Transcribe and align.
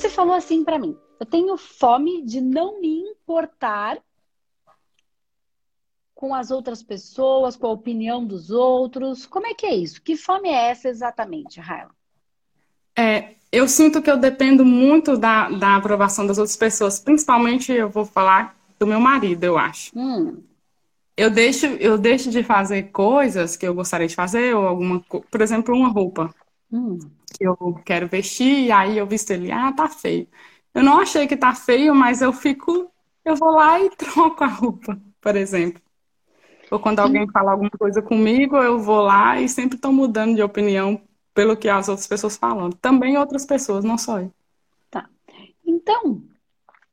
Você 0.00 0.08
falou 0.08 0.32
assim 0.32 0.64
para 0.64 0.78
mim: 0.78 0.96
eu 1.18 1.26
tenho 1.26 1.54
fome 1.58 2.22
de 2.22 2.40
não 2.40 2.80
me 2.80 3.00
importar 3.00 3.98
com 6.14 6.34
as 6.34 6.50
outras 6.50 6.82
pessoas, 6.82 7.54
com 7.54 7.66
a 7.66 7.72
opinião 7.72 8.24
dos 8.24 8.50
outros. 8.50 9.26
Como 9.26 9.46
é 9.46 9.52
que 9.52 9.66
é 9.66 9.74
isso? 9.74 10.00
Que 10.00 10.16
fome 10.16 10.48
é 10.48 10.70
essa 10.70 10.88
exatamente, 10.88 11.60
Raila? 11.60 11.90
É, 12.96 13.34
eu 13.52 13.68
sinto 13.68 14.00
que 14.00 14.10
eu 14.10 14.16
dependo 14.16 14.64
muito 14.64 15.18
da, 15.18 15.50
da 15.50 15.76
aprovação 15.76 16.26
das 16.26 16.38
outras 16.38 16.56
pessoas, 16.56 16.98
principalmente 16.98 17.70
eu 17.70 17.90
vou 17.90 18.06
falar 18.06 18.56
do 18.78 18.86
meu 18.86 19.00
marido, 19.00 19.44
eu 19.44 19.58
acho. 19.58 19.90
Hum. 19.94 20.42
Eu 21.14 21.30
deixo, 21.30 21.66
eu 21.66 21.98
deixo 21.98 22.30
de 22.30 22.42
fazer 22.42 22.84
coisas 22.84 23.54
que 23.54 23.68
eu 23.68 23.74
gostaria 23.74 24.08
de 24.08 24.14
fazer, 24.14 24.56
ou 24.56 24.66
alguma, 24.66 25.00
por 25.00 25.42
exemplo, 25.42 25.74
uma 25.74 25.88
roupa 25.88 26.34
Hum. 26.72 26.98
que 27.36 27.44
eu 27.44 27.80
quero 27.84 28.06
vestir, 28.06 28.66
e 28.66 28.72
aí 28.72 28.96
eu 28.96 29.06
visto 29.06 29.30
ele, 29.30 29.50
ah, 29.50 29.72
tá 29.72 29.88
feio. 29.88 30.28
Eu 30.74 30.84
não 30.84 31.00
achei 31.00 31.26
que 31.26 31.36
tá 31.36 31.54
feio, 31.54 31.94
mas 31.94 32.22
eu 32.22 32.32
fico, 32.32 32.90
eu 33.24 33.34
vou 33.34 33.50
lá 33.50 33.80
e 33.80 33.90
troco 33.96 34.44
a 34.44 34.46
roupa, 34.46 35.00
por 35.20 35.36
exemplo. 35.36 35.82
Ou 36.70 36.78
quando 36.78 37.00
alguém 37.00 37.28
fala 37.30 37.50
alguma 37.50 37.70
coisa 37.70 38.00
comigo, 38.00 38.56
eu 38.56 38.78
vou 38.78 39.00
lá 39.00 39.40
e 39.40 39.48
sempre 39.48 39.76
estou 39.76 39.92
mudando 39.92 40.36
de 40.36 40.42
opinião 40.42 41.00
pelo 41.34 41.56
que 41.56 41.68
as 41.68 41.88
outras 41.88 42.06
pessoas 42.06 42.36
falam. 42.36 42.70
Também 42.70 43.18
outras 43.18 43.44
pessoas, 43.44 43.84
não 43.84 43.98
só 43.98 44.20
eu. 44.20 44.32
Tá. 44.88 45.08
Então, 45.66 46.22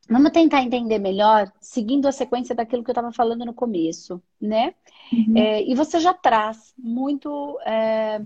vamos 0.10 0.32
tentar 0.32 0.64
entender 0.64 0.98
melhor, 0.98 1.52
seguindo 1.62 2.08
a 2.08 2.12
sequência 2.12 2.56
daquilo 2.56 2.84
que 2.84 2.90
eu 2.90 2.94
estava 2.94 3.12
falando 3.12 3.46
no 3.46 3.54
começo, 3.54 4.20
né? 4.42 4.74
Uhum. 5.14 5.38
É, 5.38 5.64
e 5.64 5.76
você 5.76 6.00
já 6.00 6.14
traz 6.14 6.74
muito 6.76 7.60
é, 7.64 8.20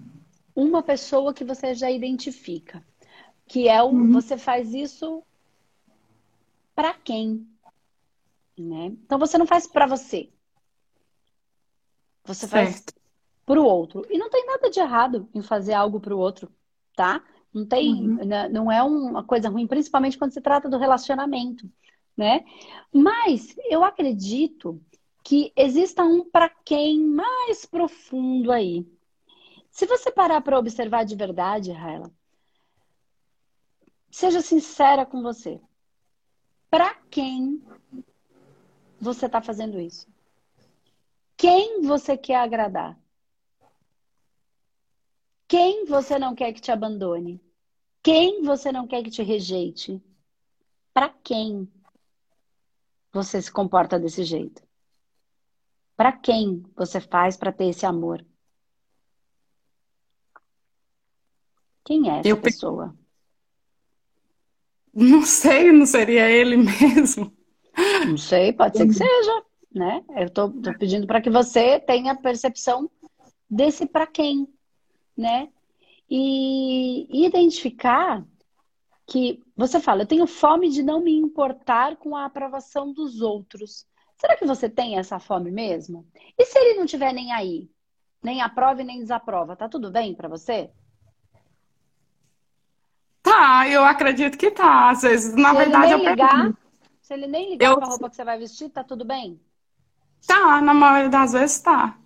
uma 0.55 0.83
pessoa 0.83 1.33
que 1.33 1.43
você 1.43 1.73
já 1.73 1.89
identifica, 1.91 2.85
que 3.47 3.67
é 3.69 3.81
o 3.83 3.89
Uhum. 3.91 4.11
você 4.11 4.37
faz 4.37 4.73
isso 4.73 5.23
para 6.75 6.93
quem, 6.93 7.47
né? 8.57 8.85
Então 8.87 9.19
você 9.19 9.37
não 9.37 9.45
faz 9.45 9.67
para 9.67 9.85
você, 9.85 10.31
você 12.25 12.47
faz 12.47 12.83
Certo. 12.83 12.93
para 13.45 13.59
o 13.61 13.65
outro. 13.65 14.05
E 14.09 14.17
não 14.17 14.29
tem 14.29 14.45
nada 14.45 14.69
de 14.69 14.79
errado 14.79 15.29
em 15.33 15.41
fazer 15.41 15.73
algo 15.73 15.99
para 15.99 16.15
o 16.15 16.19
outro, 16.19 16.51
tá? 16.95 17.23
Não 17.53 17.65
tem, 17.67 18.03
Uhum. 18.03 18.25
né, 18.25 18.49
não 18.49 18.71
é 18.71 18.81
uma 18.83 19.23
coisa 19.23 19.49
ruim, 19.49 19.67
principalmente 19.67 20.17
quando 20.17 20.33
se 20.33 20.41
trata 20.41 20.69
do 20.69 20.77
relacionamento, 20.77 21.69
né? 22.15 22.45
Mas 22.93 23.55
eu 23.69 23.83
acredito 23.83 24.81
que 25.23 25.51
exista 25.55 26.03
um 26.03 26.29
para 26.29 26.49
quem 26.49 26.99
mais 27.05 27.65
profundo 27.65 28.51
aí. 28.51 28.85
Se 29.71 29.85
você 29.85 30.11
parar 30.11 30.41
para 30.41 30.59
observar 30.59 31.05
de 31.05 31.15
verdade, 31.15 31.71
Raila, 31.71 32.11
seja 34.11 34.41
sincera 34.41 35.05
com 35.05 35.21
você. 35.23 35.59
Para 36.69 36.93
quem 37.09 37.63
você 38.99 39.25
está 39.25 39.41
fazendo 39.41 39.79
isso? 39.79 40.07
Quem 41.37 41.81
você 41.81 42.17
quer 42.17 42.35
agradar? 42.35 42.99
Quem 45.47 45.85
você 45.85 46.19
não 46.19 46.35
quer 46.35 46.53
que 46.53 46.61
te 46.61 46.71
abandone? 46.71 47.41
Quem 48.03 48.43
você 48.43 48.71
não 48.71 48.87
quer 48.87 49.03
que 49.03 49.09
te 49.09 49.23
rejeite? 49.23 50.01
Para 50.93 51.09
quem 51.09 51.71
você 53.11 53.41
se 53.41 53.51
comporta 53.51 53.99
desse 53.99 54.23
jeito? 54.23 54.61
Para 55.95 56.11
quem 56.11 56.63
você 56.75 56.99
faz 56.99 57.37
para 57.37 57.51
ter 57.51 57.65
esse 57.65 57.85
amor? 57.85 58.25
Quem 61.85 62.09
é 62.09 62.19
essa 62.19 62.29
Eu 62.29 62.37
pe- 62.41 62.49
pessoa? 62.49 62.95
Não 64.93 65.23
sei, 65.25 65.71
não 65.71 65.85
seria 65.85 66.29
ele 66.29 66.55
mesmo. 66.57 67.31
Não 68.03 68.17
sei, 68.17 68.51
pode 68.53 68.77
ser 68.77 68.87
que 68.87 68.93
seja, 68.95 69.43
né? 69.73 70.03
Eu 70.17 70.29
tô, 70.29 70.49
tô 70.49 70.73
pedindo 70.73 71.05
para 71.07 71.21
que 71.21 71.29
você 71.29 71.79
tenha 71.79 72.15
percepção 72.15 72.89
desse 73.49 73.85
para 73.85 74.07
quem, 74.07 74.47
né? 75.17 75.49
E 76.09 77.25
identificar 77.25 78.25
que 79.07 79.41
você 79.55 79.79
fala, 79.79 80.03
eu 80.03 80.07
tenho 80.07 80.27
fome 80.27 80.69
de 80.69 80.83
não 80.83 81.01
me 81.01 81.13
importar 81.13 81.97
com 81.97 82.15
a 82.15 82.25
aprovação 82.25 82.93
dos 82.93 83.21
outros. 83.21 83.87
Será 84.17 84.37
que 84.37 84.45
você 84.45 84.69
tem 84.69 84.97
essa 84.99 85.19
fome 85.19 85.51
mesmo? 85.51 86.07
E 86.37 86.45
se 86.45 86.57
ele 86.59 86.79
não 86.79 86.85
tiver 86.85 87.13
nem 87.13 87.31
aí, 87.33 87.69
nem 88.23 88.41
aprova 88.41 88.81
e 88.81 88.85
nem 88.85 88.99
desaprova, 88.99 89.55
tá 89.55 89.69
tudo 89.69 89.91
bem 89.91 90.15
para 90.15 90.29
você? 90.29 90.71
Tá, 93.31 93.65
eu 93.69 93.83
acredito 93.85 94.37
que 94.37 94.51
tá. 94.51 94.89
Às 94.89 95.03
vezes, 95.03 95.33
na 95.35 95.51
Se 95.51 95.55
ele 95.55 95.63
verdade, 95.63 95.93
nem 95.93 96.03
eu 96.05 96.09
ligar, 96.11 96.29
pergunto. 96.37 96.57
se 97.01 97.13
ele 97.13 97.27
nem 97.27 97.49
ligar 97.51 97.69
Eu- 97.69 97.75
para 97.77 97.85
a 97.85 97.89
roupa 97.89 98.09
que 98.09 98.15
você 98.17 98.25
vai 98.25 98.37
vestir, 98.37 98.69
tá 98.69 98.83
tudo 98.83 99.05
bem? 99.05 99.39
Tá, 100.27 100.59
na 100.59 100.73
maioria 100.73 101.09
das 101.09 101.31
vezes 101.31 101.61
tá. 101.61 101.97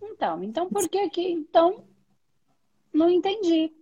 Então, 0.00 0.42
então 0.44 0.68
por 0.68 0.88
que 0.88 1.10
que 1.10 1.20
então 1.28 1.84
não 2.92 3.10
entendi? 3.10 3.72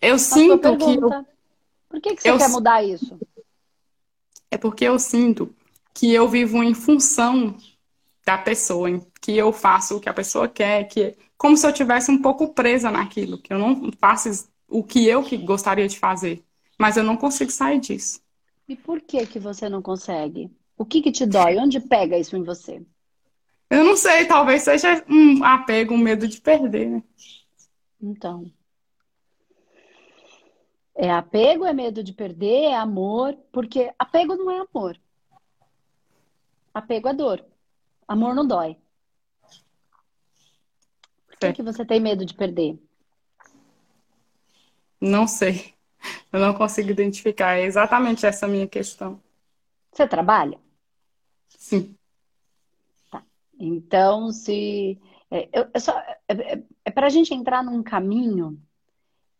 Eu 0.00 0.18
sua 0.18 0.36
sinto 0.38 0.76
que 0.76 0.84
eu. 0.96 1.26
Por 1.88 2.00
que 2.00 2.14
que 2.14 2.22
você 2.22 2.30
eu 2.30 2.38
quer 2.38 2.48
mudar 2.50 2.84
isso? 2.84 3.18
É 4.50 4.58
porque 4.58 4.84
eu 4.84 4.98
sinto 4.98 5.54
que 5.94 6.12
eu 6.12 6.28
vivo 6.28 6.62
em 6.62 6.74
função 6.74 7.56
da 8.26 8.36
pessoa, 8.36 8.88
que 9.20 9.36
eu 9.36 9.52
faço 9.52 9.96
o 9.96 10.00
que 10.00 10.08
a 10.08 10.14
pessoa 10.14 10.46
quer, 10.46 10.84
que 10.84 11.16
como 11.40 11.56
se 11.56 11.66
eu 11.66 11.72
tivesse 11.72 12.10
um 12.10 12.20
pouco 12.20 12.52
presa 12.52 12.90
naquilo, 12.90 13.38
que 13.38 13.50
eu 13.50 13.58
não 13.58 13.90
faço 13.92 14.46
o 14.68 14.84
que 14.84 15.06
eu 15.06 15.24
que 15.24 15.38
gostaria 15.38 15.88
de 15.88 15.98
fazer, 15.98 16.44
mas 16.78 16.98
eu 16.98 17.02
não 17.02 17.16
consigo 17.16 17.50
sair 17.50 17.80
disso. 17.80 18.20
E 18.68 18.76
por 18.76 19.00
que 19.00 19.26
que 19.26 19.38
você 19.38 19.66
não 19.66 19.80
consegue? 19.80 20.54
O 20.76 20.84
que 20.84 21.00
que 21.00 21.10
te 21.10 21.24
dói? 21.24 21.56
Onde 21.56 21.80
pega 21.80 22.18
isso 22.18 22.36
em 22.36 22.42
você? 22.42 22.84
Eu 23.70 23.82
não 23.82 23.96
sei, 23.96 24.26
talvez 24.26 24.64
seja 24.64 25.02
um 25.08 25.42
apego, 25.42 25.94
um 25.94 25.98
medo 25.98 26.28
de 26.28 26.38
perder, 26.42 26.90
né? 26.90 27.02
Então, 27.98 28.52
é 30.94 31.10
apego, 31.10 31.64
é 31.64 31.72
medo 31.72 32.04
de 32.04 32.12
perder, 32.12 32.64
é 32.64 32.76
amor, 32.76 33.34
porque 33.50 33.90
apego 33.98 34.36
não 34.36 34.50
é 34.50 34.66
amor. 34.70 35.00
Apego 36.74 37.08
é 37.08 37.14
dor. 37.14 37.42
Amor 38.06 38.34
não 38.34 38.46
dói. 38.46 38.76
Por 41.40 41.52
que 41.54 41.62
você 41.62 41.84
tem 41.84 42.00
medo 42.00 42.24
de 42.24 42.34
perder? 42.34 42.78
não 45.00 45.26
sei. 45.26 45.74
Eu 46.32 46.40
não 46.40 46.54
consigo 46.54 46.90
identificar. 46.90 47.56
É 47.56 47.64
exatamente 47.64 48.26
essa 48.26 48.46
a 48.46 48.48
minha 48.48 48.68
questão. 48.68 49.20
Você 49.92 50.06
trabalha? 50.06 50.58
Sim. 51.48 51.94
Então, 53.58 54.32
se. 54.32 54.98
É, 55.30 55.48
eu- 55.52 55.80
só, 55.80 55.98
é, 55.98 56.18
é, 56.28 56.62
é 56.86 56.90
para 56.90 57.06
a 57.06 57.10
gente 57.10 57.32
entrar 57.34 57.62
num 57.62 57.82
caminho 57.82 58.60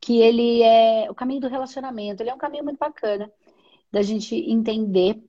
que 0.01 0.21
ele 0.21 0.63
é 0.63 1.11
o 1.11 1.15
caminho 1.15 1.41
do 1.41 1.49
relacionamento. 1.49 2.23
Ele 2.23 2.31
é 2.31 2.35
um 2.35 2.39
caminho 2.39 2.65
muito 2.65 2.79
bacana 2.79 3.31
da 3.91 4.03
gente 4.03 4.35
entender, 4.35 5.23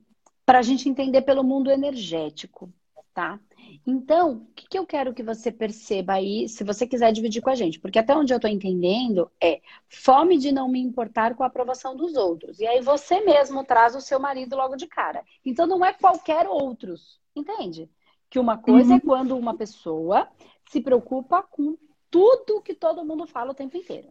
para 0.46 0.58
a 0.60 0.62
gente 0.62 0.88
entender 0.88 1.22
pelo 1.22 1.42
mundo 1.42 1.70
energético, 1.70 2.72
tá? 3.12 3.40
Então, 3.86 4.32
o 4.32 4.46
que 4.54 4.68
que 4.68 4.78
eu 4.78 4.86
quero 4.86 5.12
que 5.12 5.22
você 5.22 5.50
perceba 5.50 6.14
aí, 6.14 6.48
se 6.48 6.62
você 6.62 6.86
quiser 6.86 7.12
dividir 7.12 7.42
com 7.42 7.50
a 7.50 7.54
gente? 7.54 7.80
Porque 7.80 7.98
até 7.98 8.14
onde 8.16 8.32
eu 8.32 8.36
estou 8.36 8.50
entendendo 8.50 9.30
é 9.40 9.60
fome 9.88 10.38
de 10.38 10.52
não 10.52 10.68
me 10.68 10.80
importar 10.80 11.34
com 11.34 11.42
a 11.42 11.46
aprovação 11.46 11.96
dos 11.96 12.14
outros. 12.14 12.60
E 12.60 12.66
aí 12.66 12.80
você 12.80 13.20
mesmo 13.20 13.64
traz 13.64 13.96
o 13.96 14.00
seu 14.00 14.20
marido 14.20 14.56
logo 14.56 14.76
de 14.76 14.86
cara. 14.86 15.24
Então 15.44 15.66
não 15.66 15.84
é 15.84 15.92
qualquer 15.92 16.46
outros, 16.46 17.20
entende? 17.34 17.90
Que 18.30 18.38
uma 18.38 18.56
coisa 18.56 18.92
é 18.92 18.94
Uhum. 18.94 19.00
quando 19.00 19.36
uma 19.36 19.54
pessoa 19.54 20.28
se 20.70 20.80
preocupa 20.80 21.42
com 21.42 21.76
tudo 22.10 22.62
que 22.62 22.74
todo 22.74 23.04
mundo 23.04 23.26
fala 23.26 23.50
o 23.50 23.54
tempo 23.54 23.76
inteiro. 23.76 24.08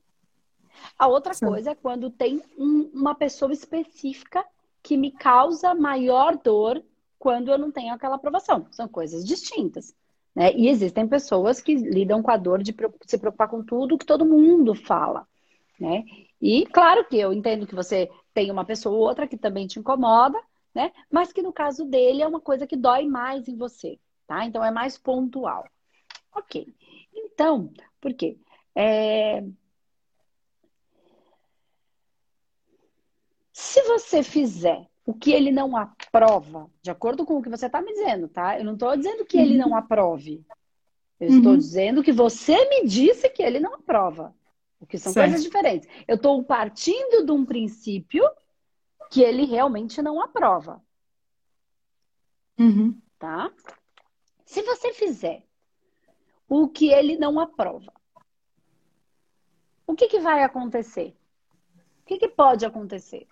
A 0.97 1.07
outra 1.07 1.33
Sim. 1.33 1.45
coisa 1.45 1.71
é 1.71 1.75
quando 1.75 2.09
tem 2.09 2.41
um- 2.57 2.89
uma 2.93 3.15
pessoa 3.15 3.51
específica 3.53 4.45
que 4.83 4.97
me 4.97 5.11
causa 5.11 5.73
maior 5.75 6.37
dor 6.37 6.83
quando 7.21 7.51
eu 7.51 7.57
não 7.59 7.71
tenho 7.71 7.93
aquela 7.93 8.15
aprovação. 8.15 8.65
São 8.71 8.87
coisas 8.87 9.23
distintas. 9.23 9.95
Né? 10.35 10.51
E 10.53 10.67
existem 10.67 11.07
pessoas 11.07 11.61
que 11.61 11.75
lidam 11.75 12.23
com 12.23 12.31
a 12.31 12.35
dor 12.35 12.63
de 12.63 12.75
se 13.05 13.17
preocupar 13.19 13.47
com 13.47 13.63
tudo 13.63 13.97
que 13.97 14.05
todo 14.05 14.25
mundo 14.25 14.73
fala. 14.73 15.27
Né? 15.79 16.03
E 16.41 16.65
claro 16.65 17.07
que 17.07 17.17
eu 17.17 17.31
entendo 17.31 17.67
que 17.67 17.75
você 17.75 18.09
tem 18.33 18.49
uma 18.49 18.65
pessoa 18.65 18.95
ou 18.95 19.03
outra 19.03 19.27
que 19.27 19.37
também 19.37 19.67
te 19.67 19.77
incomoda, 19.77 20.39
né? 20.73 20.91
mas 21.11 21.31
que 21.31 21.43
no 21.43 21.53
caso 21.53 21.85
dele 21.85 22.23
é 22.23 22.27
uma 22.27 22.41
coisa 22.41 22.65
que 22.65 22.75
dói 22.75 23.05
mais 23.05 23.47
em 23.47 23.55
você. 23.55 23.99
Tá? 24.25 24.43
Então 24.43 24.65
é 24.65 24.71
mais 24.71 24.97
pontual. 24.97 25.67
Ok. 26.35 26.73
Então, 27.13 27.71
por 27.99 28.15
quê? 28.15 28.35
É, 28.73 29.43
Se 33.53 33.81
você 33.83 34.23
fizer 34.23 34.90
o 35.11 35.13
que 35.13 35.33
ele 35.33 35.51
não 35.51 35.75
aprova, 35.75 36.71
de 36.81 36.89
acordo 36.89 37.25
com 37.25 37.37
o 37.37 37.41
que 37.43 37.49
você 37.49 37.65
está 37.65 37.81
me 37.81 37.91
dizendo, 37.91 38.29
tá? 38.29 38.57
Eu 38.57 38.63
não 38.63 38.73
estou 38.73 38.95
dizendo 38.95 39.25
que 39.25 39.37
ele 39.37 39.57
não 39.57 39.75
aprove. 39.75 40.41
Eu 41.19 41.27
estou 41.27 41.51
Uhum. 41.51 41.57
dizendo 41.57 42.01
que 42.01 42.13
você 42.13 42.55
me 42.69 42.87
disse 42.87 43.29
que 43.29 43.43
ele 43.43 43.59
não 43.59 43.75
aprova. 43.75 44.33
O 44.79 44.85
que 44.85 44.97
são 44.97 45.11
certo. 45.11 45.27
coisas 45.27 45.43
diferentes. 45.43 45.87
Eu 46.07 46.15
estou 46.15 46.41
partindo 46.45 47.25
de 47.25 47.31
um 47.31 47.45
princípio 47.45 48.23
que 49.11 49.21
ele 49.21 49.43
realmente 49.45 50.01
não 50.01 50.21
aprova. 50.21 50.81
Uhum. 52.57 52.97
Tá? 53.19 53.51
Se 54.45 54.61
você 54.63 54.93
fizer 54.93 55.43
o 56.47 56.69
que 56.69 56.87
ele 56.87 57.17
não 57.17 57.37
aprova, 57.37 57.91
o 59.85 59.93
que, 59.93 60.07
que 60.07 60.21
vai 60.21 60.41
acontecer? 60.41 61.13
O 62.01 62.05
que, 62.05 62.17
que 62.17 62.29
pode 62.29 62.65
acontecer? 62.65 63.27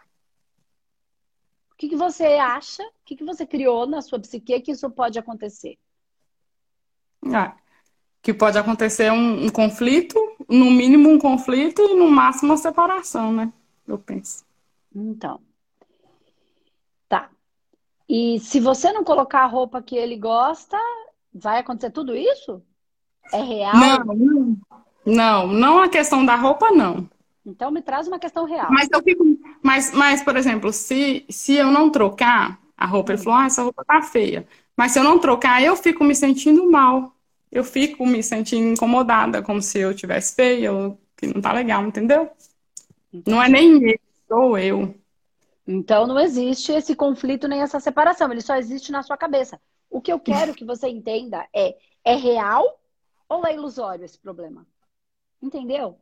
O 1.80 1.81
que, 1.81 1.88
que 1.88 1.96
você 1.96 2.26
acha? 2.26 2.84
O 2.84 2.92
que, 3.06 3.16
que 3.16 3.24
você 3.24 3.46
criou 3.46 3.88
na 3.88 4.02
sua 4.02 4.20
psique 4.20 4.60
que 4.60 4.72
isso 4.72 4.90
pode 4.90 5.18
acontecer? 5.18 5.78
Ah, 7.34 7.56
que 8.22 8.34
pode 8.34 8.58
acontecer 8.58 9.10
um, 9.14 9.46
um, 9.46 9.50
conflito, 9.50 10.20
no 10.50 10.70
mínimo 10.70 11.08
um 11.08 11.18
conflito 11.18 11.81
e 11.81 11.96
no 11.96 12.12
máximo 12.12 12.52
uma 12.52 12.58
separação, 12.58 13.31
né? 13.31 13.54
Eu 13.88 13.98
penso. 13.98 14.44
Então. 14.94 15.40
Tá. 17.08 17.30
E 18.10 18.42
se 18.42 18.60
você 18.60 18.92
não 18.92 19.06
colocar 19.06 19.44
a 19.44 19.48
roupa 19.48 19.81
que 19.81 19.96
ele 19.96 20.18
gosta, 20.18 20.78
vai 21.34 21.60
acontecer 21.60 21.92
tudo 21.92 22.14
isso? 22.14 22.62
É 23.31 23.42
real? 23.42 23.74
Não, 23.78 24.58
não, 25.06 25.48
não 25.48 25.81
a 25.81 25.88
questão 25.88 26.26
da 26.26 26.36
roupa, 26.36 26.72
não. 26.72 27.10
Então 27.46 27.72
me 27.72 27.81
traz 27.81 28.06
uma 28.06 28.20
questão 28.20 28.44
real. 28.44 28.70
Mas 28.70 28.90
eu 28.92 29.02
fico. 29.02 29.24
Mas, 29.61 29.91
mas 29.91 30.23
por 30.23 30.35
exemplo, 30.38 30.71
se, 30.71 31.25
se 31.29 31.56
eu 31.56 31.71
não 31.71 31.89
trocar 31.89 32.59
a 32.77 32.85
roupa, 32.85 33.11
ele 33.13 33.21
falou, 33.21 33.39
ah, 33.39 33.45
essa 33.45 33.63
roupa 33.63 33.83
tá 33.83 34.01
feia. 34.01 34.47
Mas 34.75 34.94
se 34.94 35.00
eu 35.00 35.03
não 35.03 35.19
trocar, 35.19 35.61
eu 35.61 35.75
fico 35.75 36.03
me 36.03 36.15
sentindo 36.15 36.69
mal. 36.71 37.13
Eu 37.51 37.63
fico 37.63 38.06
me 38.06 38.23
sentindo 38.23 38.73
incomodada, 38.73 39.41
como 39.41 39.61
se 39.61 39.79
eu 39.79 39.94
tivesse 39.94 40.35
feia, 40.35 40.71
ou 40.71 41.00
que 41.17 41.27
não 41.27 41.41
tá 41.41 41.51
legal, 41.51 41.83
entendeu? 41.83 42.29
Não 43.27 43.41
é 43.41 43.50
nem 43.50 43.75
ele, 43.83 44.00
sou 44.27 44.57
eu. 44.57 44.95
Então 45.67 46.07
não 46.07 46.19
existe 46.19 46.71
esse 46.71 46.95
conflito 46.95 47.47
nem 47.47 47.61
essa 47.61 47.79
separação, 47.79 48.31
ele 48.31 48.41
só 48.41 48.56
existe 48.56 48.91
na 48.91 49.03
sua 49.03 49.17
cabeça. 49.17 49.59
O 49.89 50.00
que 50.00 50.13
eu 50.13 50.19
quero 50.19 50.53
que 50.53 50.63
você 50.63 50.88
entenda 50.88 51.47
é: 51.53 51.75
é 52.03 52.15
real 52.15 52.79
ou 53.27 53.45
é 53.45 53.53
ilusório 53.53 54.06
esse 54.06 54.17
problema? 54.17 54.65
Entendeu? 55.41 55.97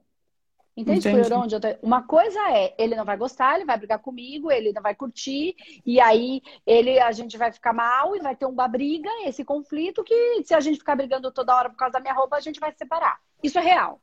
Entende 0.78 1.10
por 1.10 1.34
onde 1.34 1.56
eu 1.56 1.60
tô? 1.60 1.68
Uma 1.82 2.04
coisa 2.04 2.40
é, 2.52 2.76
ele 2.78 2.96
não 2.96 3.04
vai 3.04 3.18
gostar, 3.18 3.56
ele 3.56 3.66
vai 3.66 3.76
brigar 3.80 3.98
comigo, 3.98 4.52
ele 4.52 4.72
não 4.72 4.82
vai 4.82 4.94
curtir, 4.94 5.56
e 5.84 6.00
aí 6.00 6.40
ele, 6.68 7.00
a 7.00 7.12
gente 7.12 7.36
vai 7.36 7.52
ficar 7.52 7.74
mal 7.74 8.16
e 8.16 8.20
vai 8.20 8.36
ter 8.36 8.46
uma 8.46 8.68
briga, 8.68 9.10
esse 9.26 9.44
conflito 9.44 10.04
que 10.04 10.44
se 10.44 10.54
a 10.54 10.60
gente 10.60 10.78
ficar 10.78 10.96
brigando 10.96 11.32
toda 11.32 11.56
hora 11.56 11.72
por 11.72 11.78
causa 11.78 11.94
da 11.94 12.00
minha 12.00 12.14
roupa, 12.14 12.38
a 12.38 12.40
gente 12.40 12.60
vai 12.60 12.72
se 12.72 12.78
separar. 12.78 13.20
Isso 13.42 13.58
é 13.58 13.62
real. 13.62 14.00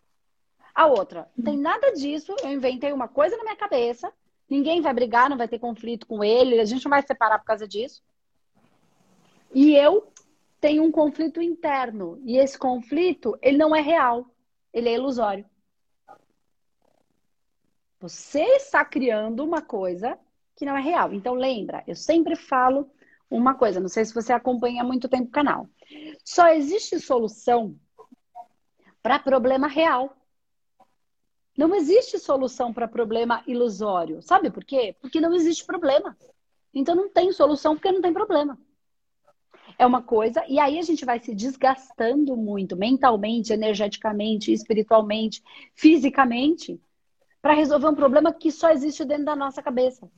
A 0.75 0.88
outra, 0.88 1.31
não 1.37 1.44
tem 1.44 1.56
nada 1.56 1.93
disso, 1.93 2.35
eu 2.43 2.50
inventei 2.50 2.93
uma 2.93 3.06
coisa 3.06 3.37
na 3.37 3.44
minha 3.44 3.56
cabeça, 3.56 4.12
ninguém 4.50 4.81
vai 4.81 4.93
brigar, 4.93 5.31
não 5.31 5.37
vai 5.37 5.47
ter 5.47 5.61
conflito 5.61 6.09
com 6.09 6.25
ele, 6.25 6.59
a 6.59 6.65
gente 6.65 6.85
não 6.85 6.91
vai 6.91 7.03
se 7.03 7.06
separar 7.06 7.38
por 7.38 7.47
causa 7.47 7.69
disso. 7.69 8.03
E 9.55 9.76
eu 9.76 10.12
tenho 10.61 10.82
um 10.82 10.91
conflito 10.91 11.41
interno, 11.41 12.21
e 12.25 12.37
esse 12.37 12.59
conflito, 12.59 13.38
ele 13.41 13.59
não 13.59 13.76
é 13.76 13.81
real, 13.81 14.26
ele 14.73 14.88
é 14.88 14.94
ilusório. 14.94 15.47
Você 18.04 18.42
está 18.56 18.84
criando 18.84 19.42
uma 19.42 19.62
coisa 19.62 20.18
que 20.54 20.66
não 20.66 20.76
é 20.76 20.80
real. 20.82 21.14
Então, 21.14 21.32
lembra, 21.32 21.82
eu 21.86 21.96
sempre 21.96 22.36
falo 22.36 22.86
uma 23.30 23.54
coisa, 23.54 23.80
não 23.80 23.88
sei 23.88 24.04
se 24.04 24.12
você 24.12 24.30
acompanha 24.30 24.82
há 24.82 24.84
muito 24.84 25.08
tempo 25.08 25.28
o 25.28 25.30
canal. 25.30 25.66
Só 26.22 26.48
existe 26.48 27.00
solução 27.00 27.74
para 29.02 29.18
problema 29.18 29.66
real. 29.66 30.14
Não 31.56 31.74
existe 31.74 32.18
solução 32.18 32.74
para 32.74 32.86
problema 32.86 33.42
ilusório. 33.46 34.20
Sabe 34.20 34.50
por 34.50 34.66
quê? 34.66 34.94
Porque 35.00 35.18
não 35.18 35.32
existe 35.32 35.64
problema. 35.64 36.14
Então 36.74 36.94
não 36.94 37.08
tem 37.08 37.32
solução 37.32 37.74
porque 37.74 37.90
não 37.90 38.02
tem 38.02 38.12
problema. 38.12 38.58
É 39.78 39.86
uma 39.86 40.02
coisa, 40.02 40.44
e 40.46 40.58
aí 40.58 40.78
a 40.78 40.82
gente 40.82 41.06
vai 41.06 41.18
se 41.20 41.34
desgastando 41.34 42.36
muito 42.36 42.76
mentalmente, 42.76 43.50
energeticamente, 43.50 44.52
espiritualmente, 44.52 45.42
fisicamente, 45.74 46.78
para 47.44 47.52
resolver 47.52 47.88
um 47.88 47.94
problema 47.94 48.32
que 48.32 48.50
só 48.50 48.70
existe 48.70 49.05
dentro 49.05 49.26
da 49.26 49.37
nossa 49.37 49.62
cabeça. 49.62 50.11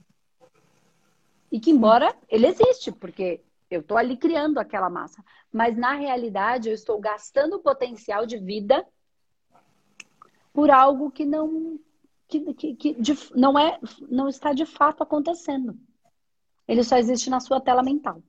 E 1.50 1.58
que, 1.58 1.72
embora 1.72 2.16
ele 2.28 2.46
existe, 2.46 2.92
porque 2.92 3.42
eu 3.68 3.80
estou 3.80 3.98
ali 3.98 4.16
criando 4.16 4.58
aquela 4.58 4.88
massa, 4.88 5.24
mas 5.52 5.76
na 5.76 5.94
realidade 5.94 6.68
eu 6.68 6.72
estou 6.72 7.00
gastando 7.00 7.56
o 7.56 7.58
potencial 7.58 8.26
de 8.26 8.38
vida 8.38 8.86
por 10.52 10.70
algo 10.70 11.10
que 11.10 11.24
não 11.24 11.80
que, 12.28 12.54
que, 12.54 12.76
que 12.76 12.94
de, 12.94 13.18
não 13.34 13.58
é 13.58 13.80
não 14.08 14.28
está 14.28 14.52
de 14.52 14.64
fato 14.64 15.02
acontecendo. 15.02 15.76
Ele 16.68 16.84
só 16.84 16.96
existe 16.96 17.28
na 17.28 17.40
sua 17.40 17.60
tela 17.60 17.82
mental. 17.82 18.22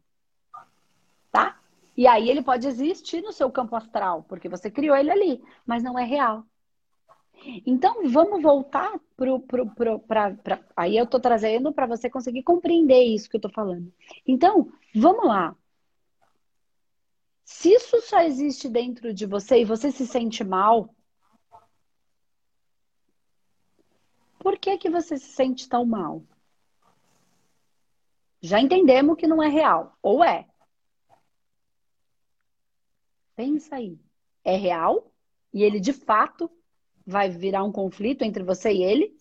Tá? 1.31 1.59
E 1.95 2.07
aí 2.07 2.31
ele 2.31 2.41
pode 2.41 2.67
existir 2.67 3.21
no 3.21 3.31
seu 3.31 3.51
campo 3.51 3.75
astral, 3.75 4.23
porque 4.23 4.49
você 4.49 4.71
criou 4.71 4.95
ele 4.95 5.11
ali, 5.11 5.43
mas 5.67 5.83
não 5.83 5.99
é 5.99 6.03
real. 6.03 6.43
Então, 7.65 8.09
vamos 8.09 8.41
voltar 8.41 8.99
para. 10.07 10.59
Aí 10.75 10.97
eu 10.97 11.05
estou 11.05 11.19
trazendo 11.19 11.73
para 11.73 11.85
você 11.85 12.09
conseguir 12.09 12.43
compreender 12.43 13.03
isso 13.03 13.29
que 13.29 13.35
eu 13.35 13.39
estou 13.39 13.51
falando. 13.51 13.91
Então, 14.25 14.71
vamos 14.93 15.25
lá. 15.25 15.55
Se 17.43 17.69
isso 17.73 18.01
só 18.01 18.19
existe 18.21 18.67
dentro 18.67 19.13
de 19.13 19.25
você 19.25 19.61
e 19.61 19.65
você 19.65 19.91
se 19.91 20.05
sente 20.05 20.43
mal, 20.43 20.93
por 24.39 24.57
que, 24.57 24.77
que 24.77 24.89
você 24.89 25.17
se 25.17 25.27
sente 25.27 25.67
tão 25.69 25.85
mal? 25.85 26.23
Já 28.41 28.59
entendemos 28.59 29.17
que 29.17 29.27
não 29.27 29.41
é 29.41 29.47
real. 29.47 29.97
Ou 30.01 30.23
é? 30.23 30.47
Pensa 33.35 33.75
aí. 33.75 33.97
É 34.43 34.55
real? 34.55 35.11
E 35.53 35.63
ele 35.63 35.79
de 35.79 35.93
fato 35.93 36.51
vai 37.07 37.29
virar 37.29 37.63
um 37.63 37.71
conflito 37.71 38.23
entre 38.23 38.43
você 38.43 38.69
e 38.73 38.83
ele. 38.83 39.17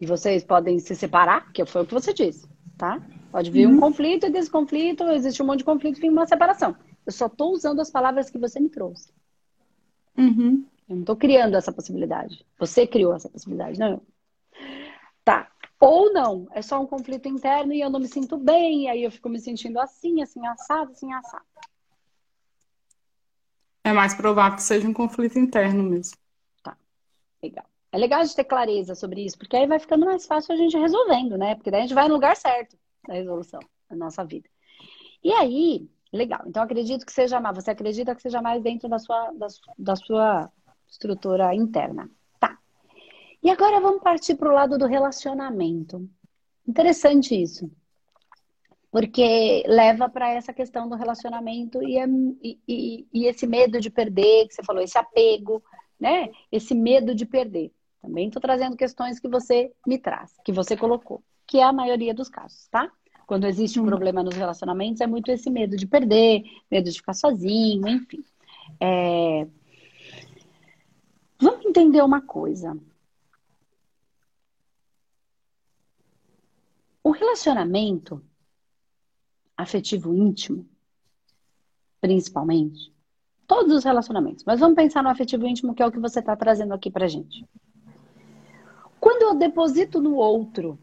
E 0.00 0.06
vocês 0.06 0.44
podem 0.44 0.78
se 0.78 0.94
separar, 0.94 1.52
que 1.52 1.66
foi 1.66 1.82
o 1.82 1.86
que 1.86 1.92
você 1.92 2.14
disse, 2.14 2.48
tá? 2.78 3.02
Pode 3.32 3.50
vir 3.50 3.66
uhum. 3.66 3.74
um 3.74 3.80
conflito 3.80 4.26
e 4.26 4.30
desse 4.30 4.48
conflito 4.48 5.02
existe 5.10 5.42
um 5.42 5.46
monte 5.46 5.58
de 5.58 5.64
conflito 5.64 6.02
e 6.02 6.08
uma 6.08 6.26
separação. 6.26 6.76
Eu 7.04 7.12
só 7.12 7.26
estou 7.26 7.52
usando 7.52 7.80
as 7.80 7.90
palavras 7.90 8.30
que 8.30 8.38
você 8.38 8.60
me 8.60 8.70
trouxe. 8.70 9.12
Uhum. 10.16 10.64
Eu 10.88 10.96
não 10.96 11.00
estou 11.00 11.16
criando 11.16 11.56
essa 11.56 11.72
possibilidade. 11.72 12.46
Você 12.58 12.86
criou 12.86 13.14
essa 13.14 13.28
possibilidade, 13.28 13.78
não 13.78 13.90
eu. 13.90 14.02
Tá. 15.24 15.50
Ou 15.78 16.12
não, 16.12 16.46
é 16.52 16.62
só 16.62 16.80
um 16.80 16.86
conflito 16.86 17.28
interno 17.28 17.72
e 17.72 17.80
eu 17.80 17.90
não 17.90 18.00
me 18.00 18.08
sinto 18.08 18.36
bem, 18.36 18.84
e 18.84 18.88
aí 18.88 19.02
eu 19.02 19.10
fico 19.10 19.28
me 19.28 19.40
sentindo 19.40 19.80
assim, 19.80 20.22
assim, 20.22 20.46
assado, 20.46 20.92
assim, 20.92 21.12
assado. 21.12 21.44
É 23.82 23.92
mais 23.92 24.14
provável 24.14 24.56
que 24.56 24.62
seja 24.62 24.88
um 24.88 24.92
conflito 24.92 25.38
interno 25.38 25.82
mesmo. 25.82 26.16
Tá, 26.62 26.76
legal. 27.42 27.64
É 27.92 27.98
legal 27.98 28.20
a 28.20 28.24
gente 28.24 28.36
ter 28.36 28.44
clareza 28.44 28.94
sobre 28.94 29.24
isso, 29.24 29.38
porque 29.38 29.56
aí 29.56 29.66
vai 29.66 29.78
ficando 29.78 30.06
mais 30.06 30.26
fácil 30.26 30.54
a 30.54 30.56
gente 30.56 30.76
resolvendo, 30.76 31.36
né? 31.36 31.54
Porque 31.54 31.70
daí 31.70 31.80
a 31.80 31.82
gente 31.82 31.94
vai 31.94 32.06
no 32.06 32.14
lugar 32.14 32.36
certo 32.36 32.78
da 33.06 33.14
resolução 33.14 33.60
da 33.88 33.96
nossa 33.96 34.24
vida. 34.24 34.48
E 35.24 35.32
aí, 35.32 35.88
legal. 36.12 36.42
Então, 36.46 36.62
acredito 36.62 37.04
que 37.04 37.12
seja 37.12 37.40
mais. 37.40 37.56
Você 37.56 37.70
acredita 37.70 38.14
que 38.14 38.22
seja 38.22 38.40
mais 38.40 38.62
dentro 38.62 38.88
da 38.88 38.98
sua, 38.98 39.32
da, 39.32 39.46
da 39.78 39.96
sua 39.96 40.52
estrutura 40.86 41.54
interna. 41.54 42.08
Tá. 42.38 42.58
E 43.42 43.50
agora 43.50 43.80
vamos 43.80 44.02
partir 44.02 44.36
para 44.36 44.50
o 44.50 44.54
lado 44.54 44.78
do 44.78 44.86
relacionamento. 44.86 46.08
Interessante 46.66 47.34
isso 47.34 47.70
porque 48.90 49.62
leva 49.66 50.08
para 50.08 50.30
essa 50.30 50.52
questão 50.52 50.88
do 50.88 50.96
relacionamento 50.96 51.82
e, 51.82 51.96
é, 51.96 52.06
e, 52.42 53.06
e, 53.12 53.26
esse 53.26 53.46
medo 53.46 53.80
de 53.80 53.88
perder, 53.88 54.48
que 54.48 54.54
você 54.54 54.64
falou, 54.64 54.82
esse 54.82 54.98
apego, 54.98 55.62
né? 55.98 56.30
Esse 56.50 56.74
medo 56.74 57.14
de 57.14 57.24
perder. 57.24 57.72
Também 58.02 58.26
estou 58.26 58.42
trazendo 58.42 58.76
questões 58.76 59.20
que 59.20 59.28
você 59.28 59.72
me 59.86 59.98
traz, 59.98 60.34
que 60.44 60.50
você 60.50 60.76
colocou, 60.76 61.22
que 61.46 61.58
é 61.58 61.62
a 61.62 61.72
maioria 61.72 62.12
dos 62.12 62.28
casos, 62.28 62.66
tá? 62.68 62.90
Quando 63.26 63.46
existe 63.46 63.78
um 63.78 63.84
hum. 63.84 63.86
problema 63.86 64.24
nos 64.24 64.34
relacionamentos, 64.34 65.00
é 65.00 65.06
muito 65.06 65.30
esse 65.30 65.48
medo 65.50 65.76
de 65.76 65.86
perder, 65.86 66.42
medo 66.68 66.90
de 66.90 66.96
ficar 66.96 67.14
sozinho, 67.14 67.86
enfim. 67.86 68.24
É... 68.80 69.46
Vamos 71.40 71.64
entender 71.64 72.02
uma 72.02 72.20
coisa. 72.20 72.76
O 77.04 77.12
relacionamento 77.12 78.22
afetivo 79.60 80.14
íntimo, 80.14 80.66
principalmente, 82.00 82.92
todos 83.46 83.74
os 83.74 83.84
relacionamentos, 83.84 84.44
mas 84.44 84.60
vamos 84.60 84.76
pensar 84.76 85.02
no 85.02 85.08
afetivo 85.08 85.46
íntimo, 85.46 85.74
que 85.74 85.82
é 85.82 85.86
o 85.86 85.92
que 85.92 85.98
você 85.98 86.20
está 86.20 86.36
trazendo 86.36 86.72
aqui 86.72 86.90
pra 86.90 87.08
gente. 87.08 87.44
Quando 89.00 89.22
eu 89.22 89.34
deposito 89.34 90.00
no 90.00 90.14
outro 90.14 90.78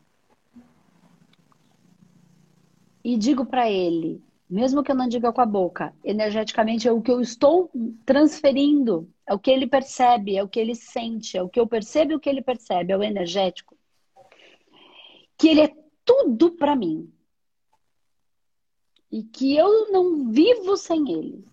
e 3.03 3.15
digo 3.17 3.45
para 3.45 3.69
ele, 3.69 4.21
mesmo 4.49 4.83
que 4.83 4.91
eu 4.91 4.95
não 4.95 5.07
diga 5.07 5.31
com 5.31 5.41
a 5.41 5.45
boca, 5.45 5.93
energeticamente 6.03 6.87
é 6.87 6.91
o 6.91 7.01
que 7.01 7.11
eu 7.11 7.21
estou 7.21 7.69
transferindo, 8.05 9.09
é 9.25 9.33
o 9.33 9.39
que 9.39 9.51
ele 9.51 9.67
percebe, 9.67 10.37
é 10.37 10.43
o 10.43 10.47
que 10.47 10.59
ele 10.59 10.73
sente, 10.73 11.37
é 11.37 11.43
o 11.43 11.49
que 11.49 11.59
eu 11.59 11.67
percebo 11.67 12.13
e 12.13 12.15
o 12.15 12.19
que 12.19 12.29
ele 12.29 12.41
percebe, 12.41 12.93
é 12.93 12.97
o 12.97 13.03
energético. 13.03 13.77
Que 15.37 15.49
ele 15.49 15.61
é 15.61 15.75
tudo 16.03 16.51
para 16.51 16.75
mim. 16.75 17.11
E 19.11 19.23
que 19.23 19.55
eu 19.55 19.91
não 19.91 20.29
vivo 20.29 20.75
sem 20.75 21.11
ele. 21.11 21.45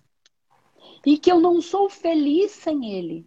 E 1.07 1.19
que 1.19 1.31
eu 1.31 1.41
não 1.41 1.61
sou 1.61 1.89
feliz 1.89 2.53
sem 2.53 2.93
ele. 2.93 3.27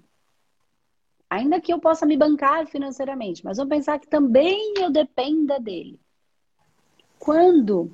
Ainda 1.29 1.59
que 1.59 1.71
eu 1.71 1.79
possa 1.79 2.05
me 2.05 2.15
bancar 2.15 2.67
financeiramente, 2.67 3.43
mas 3.43 3.57
vamos 3.57 3.69
pensar 3.69 3.99
que 3.99 4.07
também 4.07 4.73
eu 4.77 4.89
dependa 4.89 5.59
dele. 5.59 5.99
Quando 7.19 7.91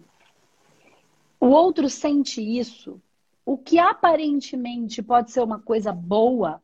o 1.40 1.48
outro 1.48 1.90
sente 1.90 2.42
isso, 2.42 3.02
o 3.46 3.58
que 3.58 3.80
aparentemente 3.80 5.02
pode 5.02 5.32
ser 5.32 5.42
uma 5.42 5.60
coisa 5.60 5.92
boa, 5.92 6.62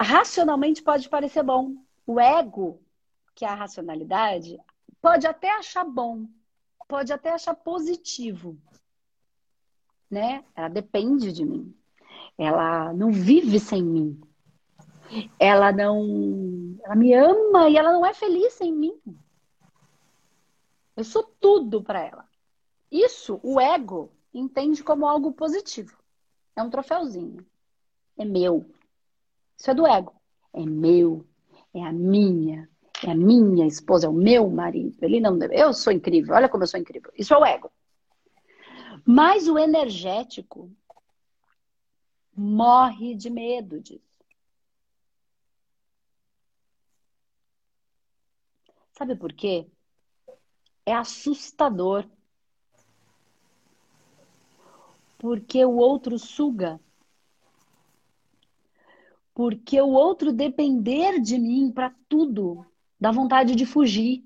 racionalmente 0.00 0.82
pode 0.82 1.08
parecer 1.08 1.42
bom. 1.42 1.74
O 2.06 2.20
ego, 2.20 2.80
que 3.34 3.44
é 3.44 3.48
a 3.48 3.54
racionalidade, 3.54 4.58
pode 5.04 5.26
até 5.26 5.50
achar 5.50 5.84
bom, 5.84 6.26
pode 6.88 7.12
até 7.12 7.28
achar 7.28 7.54
positivo, 7.54 8.56
né? 10.10 10.42
Ela 10.56 10.68
depende 10.68 11.30
de 11.30 11.44
mim. 11.44 11.76
Ela 12.38 12.90
não 12.94 13.12
vive 13.12 13.60
sem 13.60 13.82
mim. 13.82 14.18
Ela 15.38 15.70
não, 15.72 16.74
ela 16.82 16.96
me 16.96 17.12
ama 17.12 17.68
e 17.68 17.76
ela 17.76 17.92
não 17.92 18.06
é 18.06 18.14
feliz 18.14 18.54
sem 18.54 18.72
mim. 18.72 18.98
Eu 20.96 21.04
sou 21.04 21.22
tudo 21.38 21.82
para 21.82 22.00
ela. 22.00 22.26
Isso 22.90 23.38
o 23.42 23.60
ego 23.60 24.10
entende 24.32 24.82
como 24.82 25.06
algo 25.06 25.32
positivo. 25.32 25.98
É 26.56 26.62
um 26.62 26.70
troféuzinho. 26.70 27.44
É 28.16 28.24
meu. 28.24 28.64
Isso 29.58 29.70
é 29.70 29.74
do 29.74 29.86
ego. 29.86 30.14
É 30.50 30.64
meu. 30.64 31.26
É 31.74 31.84
a 31.84 31.92
minha. 31.92 32.70
É 33.02 33.10
a 33.10 33.14
minha 33.14 33.66
esposa, 33.66 34.06
é 34.06 34.08
o 34.08 34.12
meu 34.12 34.48
marido. 34.48 34.96
Ele 35.02 35.20
não 35.20 35.36
deve. 35.36 35.56
Eu 35.56 35.72
sou 35.72 35.92
incrível. 35.92 36.34
Olha 36.34 36.48
como 36.48 36.62
eu 36.62 36.68
sou 36.68 36.78
incrível. 36.78 37.10
Isso 37.16 37.34
é 37.34 37.38
o 37.38 37.44
ego. 37.44 37.70
Mas 39.04 39.48
o 39.48 39.58
energético 39.58 40.70
morre 42.34 43.14
de 43.14 43.28
medo 43.28 43.80
disso. 43.80 44.02
Sabe 48.92 49.16
por 49.16 49.32
quê? 49.32 49.66
é 50.86 50.94
assustador. 50.94 52.06
Porque 55.18 55.64
o 55.64 55.76
outro 55.76 56.18
suga. 56.18 56.78
Porque 59.32 59.80
o 59.80 59.88
outro 59.88 60.32
depender 60.32 61.20
de 61.20 61.38
mim 61.38 61.72
para 61.72 61.94
tudo, 62.08 62.64
dá 63.04 63.10
vontade 63.10 63.54
de 63.54 63.66
fugir. 63.66 64.24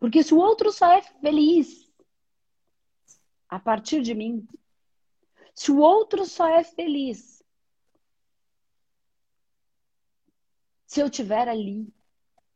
Porque 0.00 0.24
se 0.24 0.34
o 0.34 0.38
outro 0.38 0.72
só 0.72 0.90
é 0.90 1.00
feliz 1.00 1.88
a 3.48 3.60
partir 3.60 4.02
de 4.02 4.12
mim, 4.12 4.44
se 5.54 5.70
o 5.70 5.78
outro 5.78 6.26
só 6.26 6.48
é 6.48 6.64
feliz 6.64 7.36
se 10.84 11.00
eu 11.00 11.06
estiver 11.06 11.48
ali, 11.48 11.86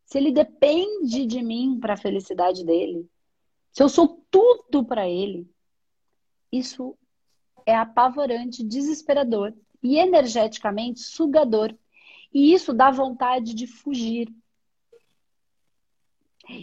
se 0.04 0.19
ele 0.19 0.33
depende 0.33 1.26
de 1.26 1.42
mim 1.42 1.78
para 1.78 1.95
a 1.95 1.97
felicidade 1.97 2.64
dele, 2.64 3.09
se 3.71 3.85
eu 3.85 3.88
sou 3.88 4.25
tudo 4.33 4.85
para 4.85 5.09
ele, 5.09 5.49
isso 6.50 6.99
é 7.64 7.76
apavorante, 7.76 8.64
desesperador 8.64 9.54
e 9.80 9.97
energeticamente 9.97 11.00
sugador. 11.00 11.73
E 12.33 12.52
isso 12.54 12.73
dá 12.73 12.90
vontade 12.90 13.54
de 13.54 13.66
fugir. 13.66 14.33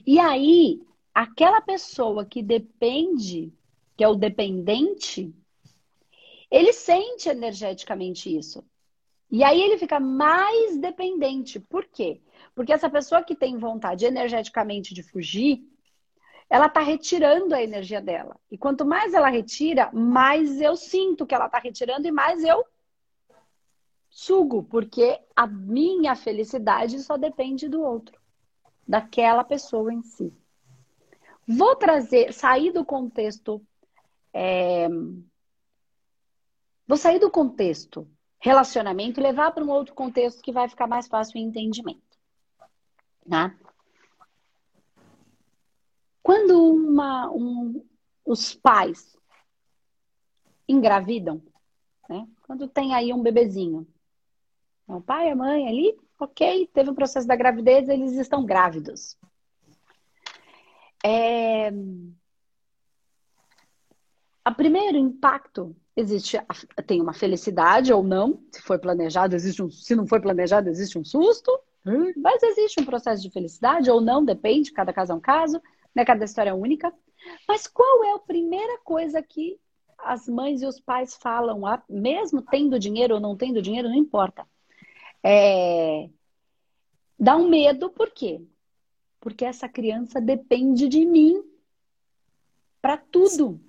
E 0.06 0.20
aí, 0.20 0.82
aquela 1.14 1.62
pessoa 1.62 2.26
que 2.26 2.42
depende, 2.42 3.54
que 3.96 4.04
é 4.04 4.08
o 4.08 4.16
dependente, 4.16 5.34
ele 6.50 6.74
sente 6.74 7.30
energeticamente 7.30 8.36
isso. 8.36 8.64
E 9.30 9.44
aí 9.44 9.62
ele 9.62 9.78
fica 9.78 10.00
mais 10.00 10.78
dependente. 10.78 11.60
Por 11.60 11.86
quê? 11.86 12.22
Porque 12.56 12.72
essa 12.72 12.90
pessoa 12.90 13.24
que 13.24 13.36
tem 13.36 13.58
vontade 13.58 14.06
energeticamente 14.06 14.94
de 14.94 15.04
fugir, 15.04 15.62
ela 16.50 16.68
está 16.68 16.80
retirando 16.80 17.54
a 17.54 17.62
energia 17.62 18.02
dela. 18.02 18.40
E 18.50 18.58
quanto 18.58 18.86
mais 18.86 19.14
ela 19.14 19.30
retira, 19.30 19.92
mais 19.92 20.62
eu 20.62 20.76
sinto 20.78 21.26
que 21.26 21.36
ela 21.36 21.48
está 21.48 21.60
retirando 21.60 22.08
e 22.08 22.12
mais 22.12 22.44
eu 22.44 22.66
sugo, 24.10 24.64
porque 24.64 25.20
a 25.36 25.46
minha 25.46 26.16
felicidade 26.16 27.00
só 27.00 27.18
depende 27.18 27.68
do 27.68 27.82
outro, 27.82 28.17
daquela 28.88 29.44
pessoa 29.44 29.94
em 29.94 30.02
si. 30.02 30.34
Vou 31.48 31.76
trazer, 31.76 32.34
sair 32.34 32.72
do 32.72 32.86
contexto. 32.86 33.62
É... 34.34 34.88
Vou 36.88 36.98
sair 36.98 37.20
do 37.20 37.30
contexto 37.30 38.08
relacionamento 38.40 39.20
e 39.20 39.24
levar 39.24 39.52
para 39.52 39.64
um 39.64 39.70
outro 39.70 39.96
contexto 39.96 40.42
que 40.42 40.52
vai 40.52 40.70
ficar 40.70 40.88
mais 40.88 41.08
fácil 41.08 41.40
o 41.40 41.44
entendimento 41.44 42.08
né? 43.28 43.56
Quando 46.24 46.74
uma, 46.74 47.30
um, 47.32 47.86
os 48.26 48.56
pais 48.56 49.18
engravidam, 50.68 51.42
né? 52.10 52.28
Quando 52.44 52.68
tem 52.68 52.94
aí 52.94 53.14
um 53.14 53.22
bebezinho, 53.22 53.88
o 54.88 55.02
pai, 55.02 55.30
a 55.30 55.36
mãe 55.36 55.68
ali, 55.68 55.98
ok, 56.20 56.70
teve 56.74 56.90
o 56.90 56.92
um 56.92 56.96
processo 56.96 57.28
da 57.28 57.36
gravidez, 57.36 57.88
eles 57.88 58.14
estão 58.14 58.46
grávidos. 58.46 59.18
É... 61.06 61.72
O 64.48 64.56
primeiro 64.56 64.98
impacto 64.98 65.76
existe, 65.96 66.38
tem 66.86 67.02
uma 67.02 67.14
felicidade 67.14 67.92
ou 67.92 68.02
não, 68.02 68.42
se 68.52 68.62
foi 68.62 68.78
planejado, 68.78 69.36
existe 69.36 69.62
um, 69.62 69.70
se 69.70 69.96
não 69.96 70.08
foi 70.08 70.22
planejado, 70.22 70.70
existe 70.70 70.98
um 70.98 71.04
susto, 71.04 71.52
mas 72.18 72.44
existe 72.44 72.82
um 72.82 72.86
processo 72.86 73.22
de 73.22 73.30
felicidade 73.30 73.90
ou 73.90 74.02
não, 74.02 74.24
depende, 74.24 74.72
cada 74.72 74.92
caso 74.92 75.14
é 75.14 75.16
um 75.16 75.20
caso, 75.20 75.62
né? 75.96 76.04
cada 76.04 76.26
história 76.26 76.50
é 76.50 76.54
única. 76.54 76.94
Mas 77.48 77.68
qual 77.68 78.04
é 78.04 78.14
a 78.14 78.20
primeira 78.20 78.78
coisa 78.80 79.22
que 79.22 79.60
as 79.98 80.28
mães 80.28 80.62
e 80.62 80.66
os 80.66 80.80
pais 80.80 81.16
falam, 81.16 81.62
mesmo 81.90 82.42
tendo 82.42 82.80
dinheiro 82.80 83.16
ou 83.16 83.20
não 83.20 83.36
tendo 83.36 83.62
dinheiro, 83.62 83.90
não 83.90 83.96
importa. 83.96 84.46
É... 85.24 86.10
Dá 87.20 87.36
um 87.36 87.50
medo, 87.50 87.90
por 87.90 88.12
quê? 88.12 88.42
Porque 89.20 89.44
essa 89.44 89.68
criança 89.68 90.22
depende 90.22 90.88
de 90.88 91.06
mim 91.06 91.44
para 92.82 92.98
tudo. 92.98 93.60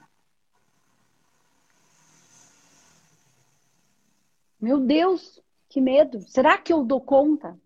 Meu 4.61 4.81
Deus, 4.81 5.41
que 5.69 5.81
medo. 5.81 6.21
Será 6.23 6.59
que 6.59 6.73
eu 6.73 6.85
dou 6.85 7.01
conta? 7.01 7.59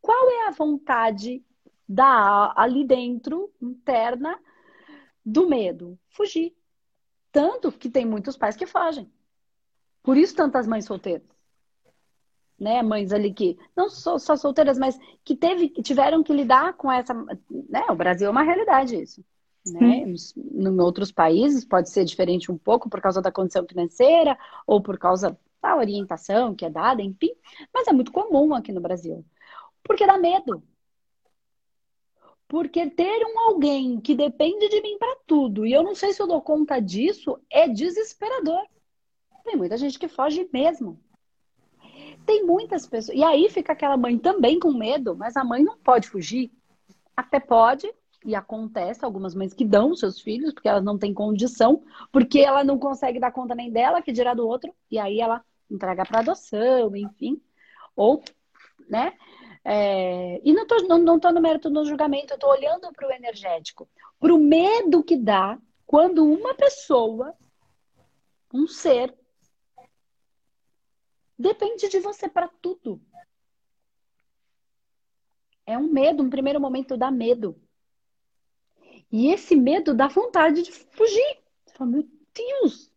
Qual 0.00 0.30
é 0.30 0.48
a 0.48 0.50
vontade 0.50 1.42
da 1.88 2.52
ali 2.56 2.86
dentro, 2.86 3.52
interna, 3.60 4.38
do 5.24 5.48
medo? 5.48 5.98
Fugir. 6.10 6.54
Tanto 7.32 7.72
que 7.72 7.90
tem 7.90 8.04
muitos 8.04 8.36
pais 8.36 8.56
que 8.56 8.66
fogem. 8.66 9.10
Por 10.02 10.16
isso 10.16 10.36
tantas 10.36 10.66
mães 10.66 10.84
solteiras. 10.84 11.33
Né, 12.64 12.82
mães 12.82 13.12
ali 13.12 13.30
que 13.30 13.58
não 13.76 13.90
só, 13.90 14.16
só 14.18 14.36
solteiras, 14.36 14.78
mas 14.78 14.98
que 15.22 15.36
teve, 15.36 15.68
que 15.68 15.82
tiveram 15.82 16.22
que 16.22 16.32
lidar 16.32 16.72
com 16.72 16.90
essa, 16.90 17.12
né? 17.68 17.84
O 17.90 17.94
Brasil 17.94 18.26
é 18.26 18.30
uma 18.30 18.42
realidade 18.42 18.96
isso, 18.96 19.22
né? 19.66 20.06
Em 20.06 20.80
outros 20.80 21.12
países 21.12 21.62
pode 21.62 21.90
ser 21.90 22.06
diferente 22.06 22.50
um 22.50 22.56
pouco 22.56 22.88
por 22.88 23.02
causa 23.02 23.20
da 23.20 23.30
condição 23.30 23.66
financeira 23.66 24.38
ou 24.66 24.80
por 24.80 24.96
causa 24.96 25.38
da 25.62 25.76
orientação 25.76 26.54
que 26.54 26.64
é 26.64 26.70
dada, 26.70 27.02
enfim, 27.02 27.34
mas 27.70 27.86
é 27.86 27.92
muito 27.92 28.10
comum 28.10 28.54
aqui 28.54 28.72
no 28.72 28.80
Brasil. 28.80 29.22
Porque 29.82 30.06
dá 30.06 30.16
medo. 30.16 30.62
Porque 32.48 32.88
ter 32.88 33.26
um 33.26 33.40
alguém 33.40 34.00
que 34.00 34.14
depende 34.14 34.70
de 34.70 34.80
mim 34.80 34.96
para 34.96 35.18
tudo, 35.26 35.66
e 35.66 35.72
eu 35.74 35.82
não 35.82 35.94
sei 35.94 36.14
se 36.14 36.22
eu 36.22 36.26
dou 36.26 36.40
conta 36.40 36.80
disso, 36.80 37.38
é 37.50 37.68
desesperador. 37.68 38.66
Tem 39.44 39.54
muita 39.54 39.76
gente 39.76 39.98
que 39.98 40.08
foge 40.08 40.48
mesmo. 40.50 40.98
Tem 42.24 42.44
muitas 42.44 42.86
pessoas. 42.86 43.16
E 43.16 43.22
aí 43.22 43.48
fica 43.50 43.72
aquela 43.72 43.96
mãe 43.96 44.18
também 44.18 44.58
com 44.58 44.72
medo, 44.72 45.14
mas 45.16 45.36
a 45.36 45.44
mãe 45.44 45.62
não 45.62 45.76
pode 45.78 46.08
fugir. 46.08 46.50
Até 47.16 47.38
pode, 47.38 47.92
e 48.24 48.34
acontece 48.34 49.04
algumas 49.04 49.34
mães 49.34 49.52
que 49.52 49.64
dão 49.64 49.94
seus 49.94 50.20
filhos, 50.20 50.52
porque 50.52 50.68
elas 50.68 50.82
não 50.82 50.98
têm 50.98 51.12
condição, 51.12 51.82
porque 52.10 52.40
ela 52.40 52.64
não 52.64 52.78
consegue 52.78 53.20
dar 53.20 53.30
conta 53.30 53.54
nem 53.54 53.70
dela, 53.70 54.00
que 54.00 54.12
dirá 54.12 54.32
do 54.32 54.48
outro, 54.48 54.74
e 54.90 54.98
aí 54.98 55.20
ela 55.20 55.44
entrega 55.70 56.04
para 56.04 56.20
adoção, 56.20 56.96
enfim. 56.96 57.40
Ou, 57.94 58.22
né? 58.88 59.12
É, 59.64 60.40
e 60.44 60.52
não 60.52 60.62
estou 60.62 60.86
não, 60.86 60.98
não 60.98 61.18
tô 61.18 61.30
no 61.30 61.40
mérito 61.40 61.70
do 61.70 61.84
julgamento, 61.84 62.32
eu 62.32 62.36
estou 62.36 62.50
olhando 62.50 62.92
para 62.92 63.08
o 63.08 63.12
energético, 63.12 63.88
para 64.20 64.34
o 64.34 64.38
medo 64.38 65.02
que 65.02 65.16
dá 65.16 65.58
quando 65.86 66.24
uma 66.24 66.54
pessoa, 66.54 67.34
um 68.52 68.66
ser, 68.66 69.14
depende 71.38 71.88
de 71.88 72.00
você 72.00 72.28
para 72.28 72.48
tudo. 72.48 73.00
É 75.66 75.78
um 75.78 75.90
medo, 75.90 76.22
um 76.22 76.30
primeiro 76.30 76.60
momento 76.60 76.96
dá 76.96 77.10
medo. 77.10 77.60
E 79.10 79.28
esse 79.28 79.54
medo 79.56 79.94
dá 79.94 80.08
vontade 80.08 80.62
de 80.62 80.72
fugir. 80.72 81.38
Você 81.64 81.74
fala, 81.74 81.90
meu 81.90 82.08
Deus! 82.34 82.92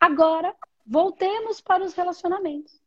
Agora, 0.00 0.54
voltemos 0.86 1.60
para 1.60 1.84
os 1.84 1.94
relacionamentos. 1.94 2.80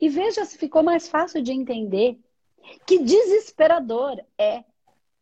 E 0.00 0.08
veja 0.08 0.44
se 0.44 0.58
ficou 0.58 0.82
mais 0.82 1.08
fácil 1.08 1.42
de 1.42 1.52
entender 1.52 2.18
que 2.86 2.98
desesperador 2.98 4.22
é 4.38 4.64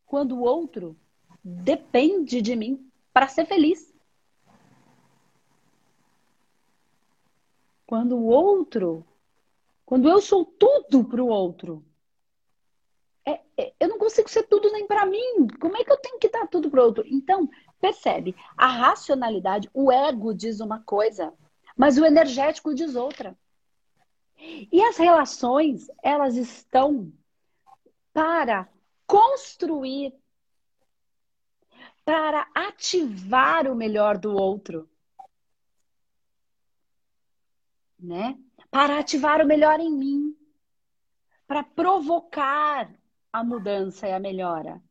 quando 0.07 0.37
o 0.37 0.43
outro 0.43 0.97
depende 1.43 2.41
de 2.41 2.55
mim 2.55 2.91
para 3.13 3.29
ser 3.29 3.47
feliz. 3.47 3.92
Quando 7.93 8.17
o 8.17 8.25
outro, 8.25 9.07
quando 9.85 10.09
eu 10.09 10.19
sou 10.23 10.47
tudo 10.47 11.05
para 11.05 11.23
o 11.23 11.29
outro, 11.29 11.85
é, 13.23 13.39
é, 13.55 13.75
eu 13.79 13.87
não 13.87 13.99
consigo 13.99 14.31
ser 14.31 14.45
tudo 14.45 14.73
nem 14.73 14.87
para 14.87 15.05
mim. 15.05 15.47
Como 15.61 15.77
é 15.77 15.85
que 15.85 15.93
eu 15.93 15.99
tenho 15.99 16.19
que 16.19 16.31
dar 16.31 16.49
tudo 16.49 16.71
para 16.71 16.81
o 16.81 16.87
outro? 16.87 17.05
Então, 17.07 17.51
percebe, 17.79 18.35
a 18.57 18.67
racionalidade, 18.67 19.69
o 19.75 19.93
ego 19.93 20.33
diz 20.33 20.61
uma 20.61 20.81
coisa, 20.81 21.35
mas 21.77 21.99
o 21.99 22.07
energético 22.07 22.75
diz 22.75 22.97
outra. 22.97 23.37
E 24.39 24.83
as 24.83 24.97
relações, 24.97 25.91
elas 26.03 26.37
estão 26.37 27.13
para 28.11 28.71
construir, 29.07 30.15
para 32.07 32.49
ativar 32.55 33.71
o 33.71 33.77
melhor 33.77 34.17
do 34.17 34.35
outro. 34.35 34.89
Né? 38.03 38.37
Para 38.71 38.99
ativar 38.99 39.41
o 39.41 39.47
melhor 39.47 39.79
em 39.79 39.91
mim. 39.91 40.37
Para 41.47 41.63
provocar 41.63 42.93
a 43.33 43.45
mudança 43.45 44.09
e 44.09 44.13
a 44.13 44.19
melhora. 44.19 44.83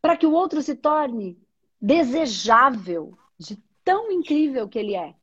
Para 0.00 0.16
que 0.16 0.26
o 0.26 0.32
outro 0.32 0.62
se 0.62 0.74
torne 0.74 1.38
desejável 1.80 3.16
de 3.38 3.56
tão 3.84 4.10
incrível 4.10 4.68
que 4.68 4.78
ele 4.78 4.96
é. 4.96 5.14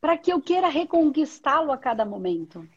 Para 0.00 0.16
que 0.16 0.32
eu 0.32 0.40
queira 0.40 0.68
reconquistá-lo 0.68 1.70
a 1.70 1.78
cada 1.78 2.04
momento. 2.04 2.68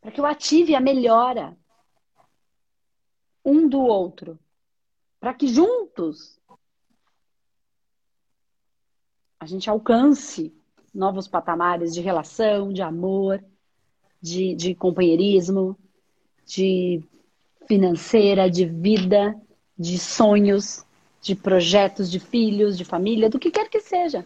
Para 0.00 0.10
que 0.12 0.20
eu 0.20 0.26
ative 0.26 0.74
a 0.74 0.80
melhora 0.80 1.57
um 3.48 3.68
do 3.68 3.80
outro. 3.80 4.38
Para 5.18 5.34
que 5.34 5.48
juntos 5.48 6.38
a 9.40 9.46
gente 9.46 9.70
alcance 9.70 10.54
novos 10.94 11.26
patamares 11.26 11.94
de 11.94 12.00
relação, 12.00 12.72
de 12.72 12.82
amor, 12.82 13.42
de, 14.20 14.54
de 14.54 14.74
companheirismo, 14.74 15.76
de 16.44 17.02
financeira, 17.66 18.50
de 18.50 18.64
vida, 18.64 19.40
de 19.78 19.98
sonhos, 19.98 20.84
de 21.20 21.34
projetos, 21.34 22.10
de 22.10 22.18
filhos, 22.18 22.76
de 22.76 22.84
família, 22.84 23.30
do 23.30 23.38
que 23.38 23.50
quer 23.50 23.68
que 23.68 23.80
seja. 23.80 24.24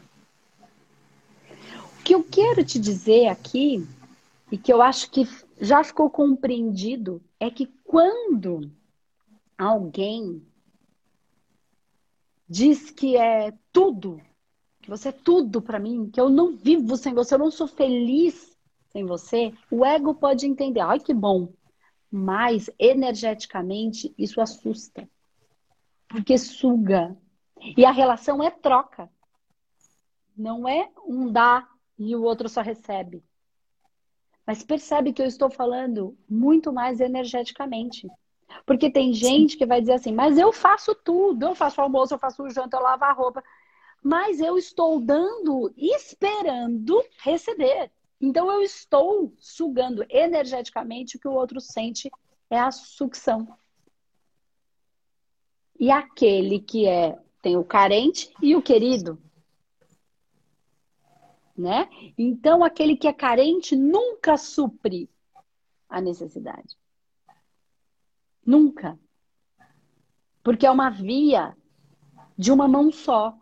O 2.00 2.02
que 2.02 2.14
eu 2.14 2.25
quero 2.25 2.64
te 2.64 2.79
dizer 2.79 3.29
aqui, 3.29 3.87
e 4.50 4.59
que 4.59 4.73
eu 4.73 4.83
acho 4.83 5.11
que 5.11 5.29
já 5.61 5.85
ficou 5.85 6.11
compreendido, 6.11 7.23
é 7.38 7.50
que 7.50 7.67
quando 7.85 8.71
alguém 9.62 10.46
diz 12.48 12.90
que 12.90 13.16
é 13.16 13.52
tudo, 13.72 14.20
que 14.82 14.90
você 14.90 15.08
é 15.08 15.12
tudo 15.12 15.62
para 15.62 15.78
mim, 15.78 16.10
que 16.10 16.20
eu 16.20 16.28
não 16.28 16.56
vivo 16.56 16.96
sem 16.96 17.14
você, 17.14 17.34
eu 17.34 17.38
não 17.38 17.50
sou 17.50 17.66
feliz 17.66 18.56
sem 18.90 19.06
você, 19.06 19.54
o 19.70 19.84
ego 19.84 20.14
pode 20.14 20.46
entender, 20.46 20.80
ai 20.80 21.00
que 21.00 21.14
bom, 21.14 21.52
mas 22.10 22.68
energeticamente 22.78 24.14
isso 24.18 24.40
assusta. 24.40 25.08
Porque 26.08 26.36
suga. 26.36 27.16
E 27.75 27.86
a 27.86 27.90
relação 27.90 28.42
é 28.42 28.50
troca. 28.50 29.10
Não 30.36 30.68
é 30.68 30.90
um 31.06 31.32
dá 31.32 31.66
e 31.98 32.14
o 32.14 32.22
outro 32.22 32.50
só 32.50 32.60
recebe. 32.60 33.25
Mas 34.46 34.62
percebe 34.62 35.12
que 35.12 35.22
eu 35.22 35.26
estou 35.26 35.50
falando 35.50 36.18
muito 36.28 36.70
mais 36.70 37.00
energeticamente. 37.00 38.06
Porque 38.64 38.90
tem 38.90 39.12
gente 39.12 39.56
que 39.56 39.66
vai 39.66 39.80
dizer 39.80 39.94
assim, 39.94 40.12
mas 40.12 40.38
eu 40.38 40.52
faço 40.52 40.94
tudo, 40.94 41.46
eu 41.46 41.54
faço 41.54 41.80
o 41.80 41.84
almoço, 41.84 42.14
eu 42.14 42.18
faço 42.18 42.42
o 42.42 42.50
janta, 42.50 42.76
eu 42.76 42.82
lavo 42.82 43.04
a 43.04 43.12
roupa. 43.12 43.42
Mas 44.02 44.40
eu 44.40 44.56
estou 44.58 45.00
dando, 45.00 45.72
esperando 45.76 47.02
receber. 47.18 47.90
Então 48.20 48.50
eu 48.50 48.62
estou 48.62 49.32
sugando 49.38 50.04
energeticamente 50.08 51.16
o 51.16 51.20
que 51.20 51.28
o 51.28 51.32
outro 51.32 51.60
sente 51.60 52.10
é 52.48 52.58
a 52.58 52.70
sucção. 52.70 53.48
E 55.78 55.90
aquele 55.90 56.60
que 56.60 56.86
é 56.86 57.18
tem 57.40 57.56
o 57.56 57.64
carente 57.64 58.32
e 58.40 58.54
o 58.54 58.62
querido, 58.62 59.20
né? 61.56 61.88
Então 62.16 62.62
aquele 62.62 62.96
que 62.96 63.08
é 63.08 63.12
carente 63.12 63.75
nunca 63.75 64.36
supre 64.36 65.10
a 65.88 66.00
necessidade. 66.00 66.76
Nunca. 68.45 68.99
Porque 70.43 70.67
é 70.67 70.71
uma 70.71 70.91
via 70.91 71.57
de 72.37 72.50
uma 72.50 72.67
mão 72.67 72.91
só. 72.91 73.39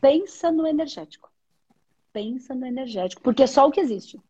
Pensa 0.00 0.50
no 0.50 0.66
energético 0.66 1.34
pensa 2.14 2.54
no 2.54 2.64
energético, 2.64 3.20
porque 3.20 3.42
é 3.42 3.46
só 3.46 3.66
o 3.66 3.72
que 3.72 3.80
existe. 3.80 4.22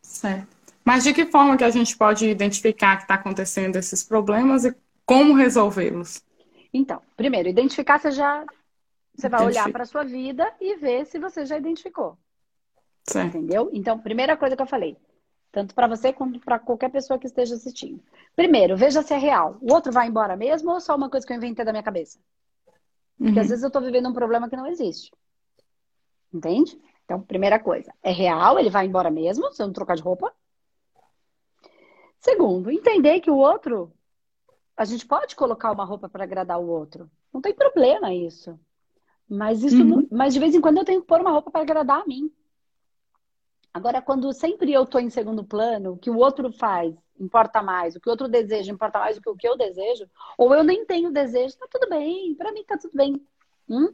Certo. 0.00 0.48
Mas 0.84 1.02
de 1.02 1.12
que 1.12 1.26
forma 1.26 1.56
que 1.58 1.64
a 1.64 1.70
gente 1.70 1.96
pode 1.96 2.26
identificar 2.26 2.96
que 2.96 3.02
está 3.02 3.14
acontecendo 3.14 3.76
esses 3.76 4.04
problemas 4.04 4.64
e 4.64 4.74
como 5.04 5.34
resolvê-los? 5.34 6.22
Então, 6.72 7.02
primeiro, 7.16 7.48
identificar 7.48 7.98
você 7.98 8.12
já 8.12 8.46
você 9.12 9.28
vai 9.28 9.44
olhar 9.44 9.70
para 9.70 9.82
a 9.82 9.86
sua 9.86 10.04
vida 10.04 10.50
e 10.60 10.76
ver 10.76 11.04
se 11.04 11.18
você 11.18 11.44
já 11.44 11.58
identificou. 11.58 12.16
Certo. 13.02 13.36
Entendeu? 13.36 13.68
Então, 13.72 13.98
primeira 13.98 14.36
coisa 14.36 14.54
que 14.54 14.62
eu 14.62 14.66
falei, 14.66 14.96
tanto 15.52 15.74
para 15.74 15.88
você 15.88 16.12
quanto 16.12 16.38
para 16.40 16.58
qualquer 16.58 16.90
pessoa 16.90 17.18
que 17.18 17.26
esteja 17.26 17.54
assistindo. 17.54 18.02
Primeiro, 18.36 18.76
veja 18.76 19.02
se 19.02 19.12
é 19.12 19.18
real. 19.18 19.58
O 19.60 19.72
outro 19.72 19.92
vai 19.92 20.08
embora 20.08 20.36
mesmo 20.36 20.70
ou 20.70 20.80
só 20.80 20.94
uma 20.94 21.10
coisa 21.10 21.26
que 21.26 21.32
eu 21.32 21.36
inventei 21.36 21.64
da 21.64 21.72
minha 21.72 21.82
cabeça? 21.82 22.18
Porque 23.18 23.38
uhum. 23.38 23.40
às 23.40 23.48
vezes 23.48 23.62
eu 23.62 23.68
estou 23.68 23.82
vivendo 23.82 24.08
um 24.08 24.14
problema 24.14 24.48
que 24.48 24.56
não 24.56 24.66
existe. 24.66 25.12
Entende? 26.32 26.80
Então, 27.04 27.20
primeira 27.20 27.58
coisa, 27.58 27.92
é 28.02 28.12
real, 28.12 28.58
ele 28.58 28.70
vai 28.70 28.86
embora 28.86 29.10
mesmo, 29.10 29.52
se 29.52 29.60
eu 29.60 29.66
não 29.66 29.74
trocar 29.74 29.96
de 29.96 30.02
roupa. 30.02 30.32
Segundo, 32.20 32.70
entender 32.70 33.20
que 33.20 33.30
o 33.30 33.36
outro, 33.36 33.92
a 34.76 34.84
gente 34.84 35.04
pode 35.04 35.34
colocar 35.34 35.72
uma 35.72 35.84
roupa 35.84 36.08
para 36.08 36.22
agradar 36.22 36.60
o 36.60 36.68
outro. 36.68 37.10
Não 37.32 37.40
tem 37.40 37.52
problema 37.52 38.14
isso. 38.14 38.58
Mas 39.28 39.62
isso, 39.62 39.82
uhum. 39.82 40.06
mas 40.10 40.34
de 40.34 40.40
vez 40.40 40.54
em 40.54 40.60
quando 40.60 40.78
eu 40.78 40.84
tenho 40.84 41.00
que 41.00 41.06
pôr 41.06 41.20
uma 41.20 41.30
roupa 41.30 41.50
para 41.50 41.62
agradar 41.62 42.02
a 42.02 42.06
mim. 42.06 42.30
Agora, 43.72 44.02
quando 44.02 44.32
sempre 44.32 44.72
eu 44.72 44.82
estou 44.82 45.00
em 45.00 45.10
segundo 45.10 45.44
plano, 45.44 45.92
o 45.92 45.96
que 45.96 46.10
o 46.10 46.16
outro 46.16 46.52
faz 46.52 46.94
importa 47.18 47.62
mais, 47.62 47.94
o 47.94 48.00
que 48.00 48.08
o 48.08 48.10
outro 48.10 48.26
deseja 48.26 48.72
importa 48.72 48.98
mais 48.98 49.16
do 49.16 49.22
que 49.22 49.28
o 49.28 49.36
que 49.36 49.46
eu 49.46 49.56
desejo, 49.56 50.08
ou 50.36 50.54
eu 50.54 50.64
nem 50.64 50.84
tenho 50.84 51.12
desejo, 51.12 51.56
tá 51.56 51.66
tudo 51.70 51.88
bem, 51.88 52.34
para 52.34 52.50
mim 52.50 52.64
tá 52.64 52.76
tudo 52.76 52.92
bem. 52.94 53.24
Hum? 53.68 53.92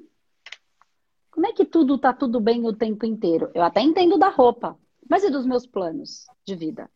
Como 1.31 1.47
é 1.47 1.53
que 1.53 1.67
tudo 1.67 1.99
tá 1.99 2.15
tudo 2.15 2.41
bem 2.41 2.65
o 2.65 2.73
tempo 2.73 3.05
inteiro? 3.05 3.51
Eu 3.55 3.63
até 3.63 3.83
entendo 3.83 4.17
da 4.17 4.29
roupa, 4.29 4.79
mas 5.09 5.23
e 5.23 5.31
dos 5.31 5.45
meus 5.45 5.67
planos 5.67 6.27
de 6.45 6.55
vida? 6.55 6.91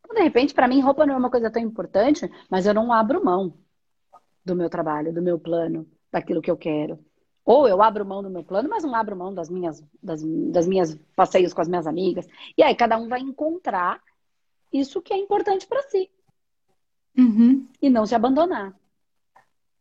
Então, 0.00 0.14
de 0.14 0.22
repente, 0.22 0.54
para 0.54 0.68
mim, 0.68 0.80
roupa 0.80 1.04
não 1.04 1.14
é 1.14 1.16
uma 1.16 1.30
coisa 1.30 1.50
tão 1.50 1.60
importante, 1.60 2.30
mas 2.48 2.66
eu 2.66 2.74
não 2.74 2.92
abro 2.92 3.24
mão 3.24 3.54
do 4.44 4.54
meu 4.54 4.70
trabalho, 4.70 5.12
do 5.12 5.22
meu 5.22 5.38
plano, 5.38 5.88
daquilo 6.12 6.42
que 6.42 6.50
eu 6.50 6.56
quero. 6.56 7.04
Ou 7.44 7.66
eu 7.66 7.82
abro 7.82 8.06
mão 8.06 8.22
do 8.22 8.30
meu 8.30 8.44
plano, 8.44 8.68
mas 8.68 8.84
não 8.84 8.94
abro 8.94 9.16
mão 9.16 9.34
das 9.34 9.50
minhas, 9.50 9.82
das, 10.02 10.22
das 10.22 10.66
minhas 10.66 10.94
passeios 11.16 11.52
com 11.52 11.60
as 11.60 11.68
minhas 11.68 11.86
amigas. 11.86 12.26
E 12.56 12.62
aí 12.62 12.74
cada 12.74 12.96
um 12.96 13.08
vai 13.08 13.20
encontrar 13.20 14.00
isso 14.72 15.02
que 15.02 15.12
é 15.12 15.16
importante 15.16 15.66
para 15.66 15.82
si. 15.82 16.10
Uhum. 17.18 17.66
E 17.80 17.90
não 17.90 18.06
se 18.06 18.14
abandonar. 18.14 18.74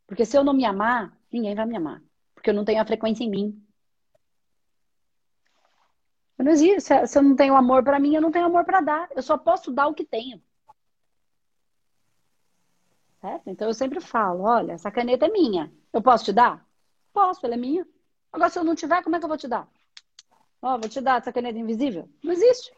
Porque 0.08 0.26
se 0.26 0.38
eu 0.38 0.44
não 0.44 0.54
me 0.54 0.66
amar, 0.66 1.16
ninguém 1.32 1.56
vai 1.56 1.66
me 1.66 1.78
amar 1.78 2.02
porque 2.42 2.50
eu 2.50 2.56
não 2.56 2.66
tenho 2.66 2.82
a 2.82 2.86
frequência 2.86 3.24
em 3.24 3.30
mim. 3.30 3.64
Eu 6.40 6.46
não 6.46 6.52
existe. 6.52 7.08
Se 7.08 7.18
eu 7.18 7.22
não 7.22 7.36
tenho 7.36 7.56
amor 7.56 7.84
para 7.84 8.00
mim, 8.00 8.16
eu 8.16 8.22
não 8.22 8.32
tenho 8.32 8.46
amor 8.46 8.66
para 8.66 8.82
dar. 8.82 9.08
Eu 9.16 9.22
só 9.22 9.38
posso 9.38 9.72
dar 9.72 9.88
o 9.88 9.94
que 9.94 10.04
tenho. 10.04 10.42
Certo? 13.22 13.48
Então 13.48 13.68
eu 13.68 13.76
sempre 13.76 14.02
falo, 14.02 14.42
olha, 14.42 14.72
essa 14.72 14.90
caneta 14.90 15.28
é 15.28 15.30
minha. 15.30 15.72
Eu 15.94 16.02
posso 16.02 16.26
te 16.26 16.34
dar? 16.34 16.68
Posso, 17.14 17.46
ela 17.46 17.56
é 17.56 17.58
minha. 17.58 17.88
Agora, 18.32 18.50
se 18.50 18.60
eu 18.60 18.64
não 18.64 18.76
tiver, 18.76 19.04
como 19.04 19.16
é 19.16 19.20
que 19.20 19.26
eu 19.26 19.30
vou 19.30 19.38
te 19.38 19.48
dar? 19.48 19.68
Ó, 20.62 20.76
oh, 20.76 20.80
vou 20.80 20.90
te 20.90 21.02
dar 21.02 21.20
essa 21.20 21.34
caneta 21.34 21.58
invisível? 21.58 22.08
Não 22.24 22.32
existe. 22.32 22.72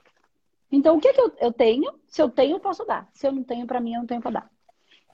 Então, 0.72 0.98
o 0.98 1.00
que, 1.00 1.14
que 1.14 1.22
eu, 1.22 1.36
eu 1.40 1.54
tenho? 1.54 2.00
Se 2.08 2.22
eu 2.22 2.30
tenho, 2.30 2.56
eu 2.56 2.60
posso 2.60 2.86
dar. 2.86 3.08
Se 3.14 3.28
eu 3.28 3.32
não 3.32 3.44
tenho, 3.44 3.68
para 3.68 3.80
mim, 3.80 3.94
eu 3.94 4.00
não 4.00 4.08
tenho 4.08 4.22
para 4.22 4.32
dar. 4.32 4.52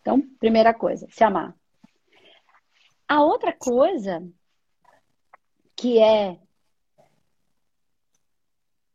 Então, 0.01 0.21
primeira 0.39 0.73
coisa, 0.73 1.07
se 1.09 1.23
amar. 1.23 1.55
A 3.07 3.21
outra 3.23 3.51
coisa 3.51 4.25
que 5.75 5.99
é 5.99 6.39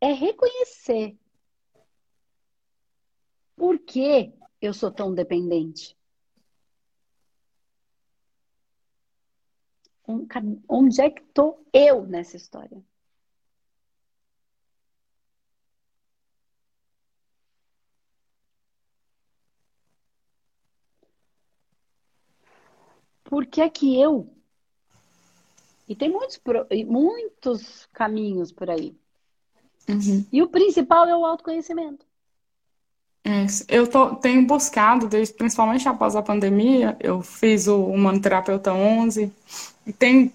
é 0.00 0.12
reconhecer 0.12 1.16
por 3.56 3.78
que 3.78 4.32
eu 4.60 4.74
sou 4.74 4.90
tão 4.90 5.14
dependente. 5.14 5.96
Onde 10.07 11.01
é 11.01 11.11
que 11.11 11.23
estou 11.23 11.64
eu 11.73 12.07
nessa 12.07 12.37
história? 12.37 12.83
Por 23.25 23.47
que 23.47 23.62
é 23.62 23.71
que 23.71 23.99
eu? 23.99 24.29
E 25.88 25.97
tem 25.97 26.11
muitos, 26.11 26.40
muitos 26.87 27.87
caminhos 27.93 28.53
por 28.53 28.71
aí. 28.71 28.97
Uhum. 29.88 30.25
E 30.33 30.43
o 30.43 30.49
principal 30.49 31.07
é 31.07 31.17
o 31.17 31.25
autoconhecimento. 31.25 32.07
É, 33.27 33.47
eu 33.69 33.87
tô, 33.87 34.17
tenho 34.17 34.47
buscado, 34.47 35.09
desde, 35.09 35.35
principalmente 35.35 35.88
após 35.88 36.14
a 36.14 36.23
pandemia, 36.23 36.95
eu 37.01 37.23
fiz 37.23 37.67
o 37.67 37.87
Humano 37.87 38.21
Terapeuta 38.21 38.73
11, 38.73 39.33
e 39.87 39.92
tem 39.92 40.33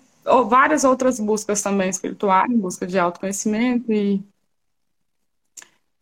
várias 0.47 0.83
outras 0.83 1.19
buscas 1.19 1.61
também 1.61 1.89
espirituais, 1.89 2.51
busca 2.51 2.85
de 2.85 2.99
autoconhecimento 2.99 3.91
e 3.91 4.23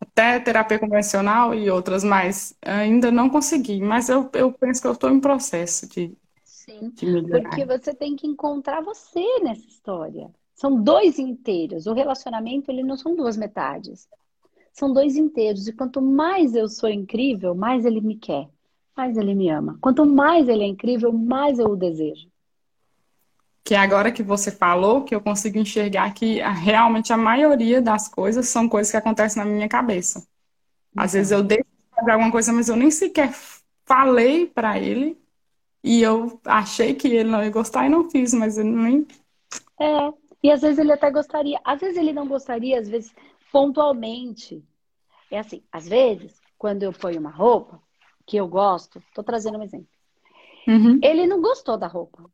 até 0.00 0.38
terapia 0.40 0.78
convencional 0.78 1.54
e 1.54 1.70
outras, 1.70 2.04
mas 2.04 2.54
ainda 2.62 3.10
não 3.10 3.30
consegui. 3.30 3.80
Mas 3.80 4.08
eu, 4.08 4.28
eu 4.34 4.52
penso 4.52 4.80
que 4.80 4.86
eu 4.86 4.92
estou 4.92 5.10
em 5.10 5.20
processo 5.20 5.88
de, 5.88 6.16
Sim, 6.44 6.90
de. 6.90 7.22
Porque 7.22 7.64
você 7.64 7.94
tem 7.94 8.14
que 8.16 8.26
encontrar 8.26 8.82
você 8.82 9.40
nessa 9.42 9.66
história. 9.66 10.30
São 10.54 10.82
dois 10.82 11.18
inteiros. 11.18 11.86
O 11.86 11.92
relacionamento, 11.92 12.70
ele 12.70 12.82
não 12.82 12.96
são 12.96 13.14
duas 13.14 13.36
metades 13.36 14.08
são 14.78 14.92
dois 14.92 15.16
inteiros. 15.16 15.66
E 15.66 15.72
quanto 15.72 16.00
mais 16.00 16.54
eu 16.54 16.68
sou 16.68 16.88
incrível, 16.88 17.54
mais 17.54 17.84
ele 17.84 18.00
me 18.00 18.16
quer, 18.16 18.48
mais 18.96 19.16
ele 19.16 19.34
me 19.34 19.50
ama. 19.50 19.76
Quanto 19.80 20.06
mais 20.06 20.48
ele 20.48 20.62
é 20.62 20.66
incrível, 20.66 21.12
mais 21.12 21.58
eu 21.58 21.70
o 21.70 21.76
desejo. 21.76 22.27
Que 23.68 23.74
agora 23.74 24.10
que 24.10 24.22
você 24.22 24.50
falou, 24.50 25.04
que 25.04 25.14
eu 25.14 25.20
consigo 25.20 25.58
enxergar 25.58 26.14
que 26.14 26.40
realmente 26.40 27.12
a 27.12 27.18
maioria 27.18 27.82
das 27.82 28.08
coisas 28.08 28.48
são 28.48 28.66
coisas 28.66 28.90
que 28.90 28.96
acontecem 28.96 29.44
na 29.44 29.46
minha 29.46 29.68
cabeça. 29.68 30.26
Às 30.96 31.12
vezes 31.12 31.32
eu 31.32 31.42
deixo 31.42 31.64
de 31.64 31.94
fazer 31.94 32.12
alguma 32.12 32.32
coisa, 32.32 32.50
mas 32.50 32.70
eu 32.70 32.76
nem 32.76 32.90
sequer 32.90 33.30
falei 33.84 34.46
para 34.46 34.78
ele 34.78 35.20
e 35.84 36.00
eu 36.00 36.40
achei 36.46 36.94
que 36.94 37.08
ele 37.08 37.28
não 37.28 37.44
ia 37.44 37.50
gostar 37.50 37.84
e 37.84 37.90
não 37.90 38.08
fiz, 38.08 38.32
mas 38.32 38.56
ele 38.56 38.70
nem. 38.70 39.06
É, 39.78 40.14
e 40.42 40.50
às 40.50 40.62
vezes 40.62 40.78
ele 40.78 40.92
até 40.92 41.10
gostaria, 41.10 41.60
às 41.62 41.78
vezes 41.78 41.98
ele 41.98 42.14
não 42.14 42.26
gostaria, 42.26 42.80
às 42.80 42.88
vezes 42.88 43.14
pontualmente. 43.52 44.64
É 45.30 45.40
assim, 45.40 45.62
às 45.70 45.86
vezes, 45.86 46.40
quando 46.56 46.84
eu 46.84 46.92
ponho 46.94 47.20
uma 47.20 47.30
roupa 47.30 47.78
que 48.26 48.38
eu 48.38 48.48
gosto, 48.48 49.02
tô 49.14 49.22
trazendo 49.22 49.58
um 49.58 49.62
exemplo. 49.62 49.88
Uhum. 50.66 50.98
Ele 51.02 51.26
não 51.26 51.42
gostou 51.42 51.76
da 51.76 51.86
roupa. 51.86 52.24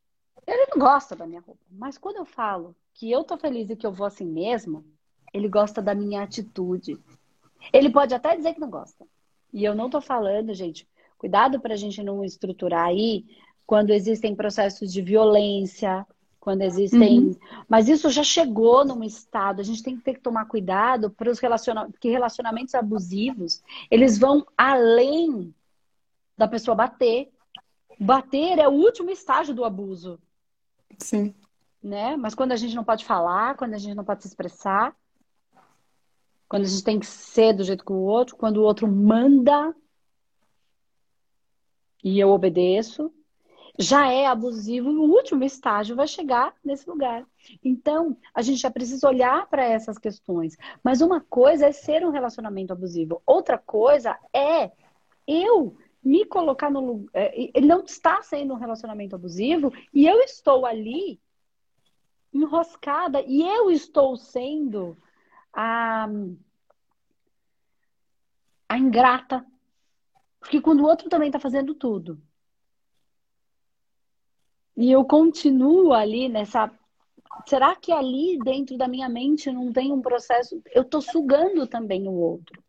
Ele 0.47 0.67
não 0.71 0.79
gosta 0.79 1.17
da 1.17 1.27
minha 1.27 1.41
roupa. 1.41 1.61
Mas 1.71 1.99
quando 1.99 2.17
eu 2.17 2.25
falo 2.25 2.75
que 2.93 3.11
eu 3.11 3.25
tô 3.25 3.37
feliz 3.37 3.71
e 3.71 3.77
que 3.77 3.87
eu 3.87 3.93
vou 3.93 4.07
assim 4.07 4.27
mesmo, 4.27 4.85
ele 5.33 5.49
gosta 5.49 5.83
da 5.83 5.95
minha 5.95 6.23
atitude. 6.23 6.99
Ele 7.73 7.91
pode 7.91 8.15
até 8.15 8.37
dizer 8.37 8.55
que 8.55 8.61
não 8.61 8.71
gosta. 8.71 9.07
E 9.53 9.65
eu 9.65 9.75
não 9.75 9.89
tô 9.89 10.01
falando, 10.01 10.53
gente, 10.53 10.87
cuidado 11.17 11.61
pra 11.61 11.77
gente 11.77 12.03
não 12.03 12.25
estruturar 12.25 12.87
aí 12.87 13.25
quando 13.67 13.91
existem 13.91 14.35
processos 14.35 14.93
de 14.93 15.01
violência, 15.01 16.07
quando 16.45 16.61
existem. 16.61 17.21
Uhum. 17.21 17.37
Mas 17.67 17.89
isso 17.89 18.11
já 18.11 18.23
chegou 18.23 18.85
num 18.85 19.03
estado, 19.03 19.61
a 19.61 19.65
gente 19.65 19.83
tem 19.83 19.97
que 19.97 20.03
ter 20.03 20.15
que 20.15 20.21
tomar 20.21 20.45
cuidado 20.45 21.11
para 21.11 21.31
os 21.31 21.39
relacionamentos, 21.39 21.93
porque 21.93 22.11
relacionamentos 22.11 22.75
abusivos, 22.75 23.63
eles 23.91 24.19
vão 24.19 24.47
além 24.57 25.55
da 26.37 26.47
pessoa 26.47 26.75
bater. 26.75 27.31
Bater 27.99 28.59
é 28.59 28.69
o 28.69 28.73
último 28.73 29.11
estágio 29.11 29.55
do 29.55 29.65
abuso. 29.65 30.21
Sim. 30.99 31.35
Né? 31.83 32.17
Mas 32.17 32.35
quando 32.35 32.53
a 32.53 32.57
gente 32.57 32.75
não 32.75 32.85
pode 32.85 33.05
falar, 33.05 33.57
quando 33.57 33.75
a 33.75 33.79
gente 33.79 33.95
não 33.95 34.05
pode 34.05 34.23
se 34.23 34.29
expressar, 34.29 34.97
quando 36.49 36.63
a 36.63 36.69
gente 36.69 36.85
tem 36.85 36.99
que 36.99 37.07
ser 37.07 37.53
do 37.53 37.65
jeito 37.65 37.85
que 37.85 37.93
o 37.93 37.97
outro, 37.97 38.37
quando 38.37 38.59
o 38.59 38.63
outro 38.63 38.87
manda 38.87 39.75
e 42.03 42.19
eu 42.21 42.31
obedeço, 42.31 43.13
já 43.79 44.11
é 44.13 44.27
abusivo, 44.27 44.89
o 44.89 45.11
último 45.11 45.43
estágio 45.43 45.97
vai 45.97 46.07
chegar 46.07 46.55
nesse 46.65 46.89
lugar. 46.89 47.27
Então, 47.63 48.17
a 48.33 48.41
gente 48.41 48.61
já 48.61 48.71
precisa 48.71 49.09
olhar 49.09 49.49
para 49.49 49.65
essas 49.65 49.99
questões. 49.99 50.57
Mas 50.83 51.01
uma 51.01 51.21
coisa 51.21 51.67
é 51.67 51.73
ser 51.73 52.07
um 52.07 52.11
relacionamento 52.11 52.73
abusivo, 52.73 53.21
outra 53.27 53.59
coisa 53.59 54.17
é 54.33 54.71
eu 55.27 55.77
me 56.05 56.25
colocar 56.25 56.71
no 56.71 56.81
lugar. 56.81 57.11
É, 57.15 57.33
ele 57.55 57.67
não 57.67 57.83
está 57.83 58.23
sendo 58.23 58.55
um 58.55 58.59
relacionamento 58.59 59.17
abusivo 59.17 59.73
e 59.93 60.07
eu 60.07 60.21
estou 60.21 60.67
ali 60.67 61.21
enroscada 62.33 63.23
e 63.27 63.43
eu 63.43 63.71
estou 63.71 64.17
sendo 64.17 64.97
a, 65.53 66.09
a 68.69 68.79
ingrata. 68.79 69.47
Porque 70.41 70.61
quando 70.61 70.81
o 70.81 70.87
outro 70.87 71.09
também 71.09 71.29
está 71.29 71.39
fazendo 71.39 71.75
tudo 71.75 72.21
e 74.77 74.91
eu 74.91 75.05
continuo 75.05 75.93
ali 75.93 76.29
nessa. 76.29 76.71
Será 77.47 77.77
que 77.77 77.93
ali 77.93 78.39
dentro 78.39 78.77
da 78.77 78.89
minha 78.89 79.09
mente 79.09 79.51
não 79.51 79.73
tem 79.73 79.93
um 79.93 80.01
processo? 80.01 80.61
Eu 80.73 80.83
estou 80.83 81.01
sugando 81.01 81.67
também 81.67 82.09
o 82.09 82.13
outro. 82.13 82.64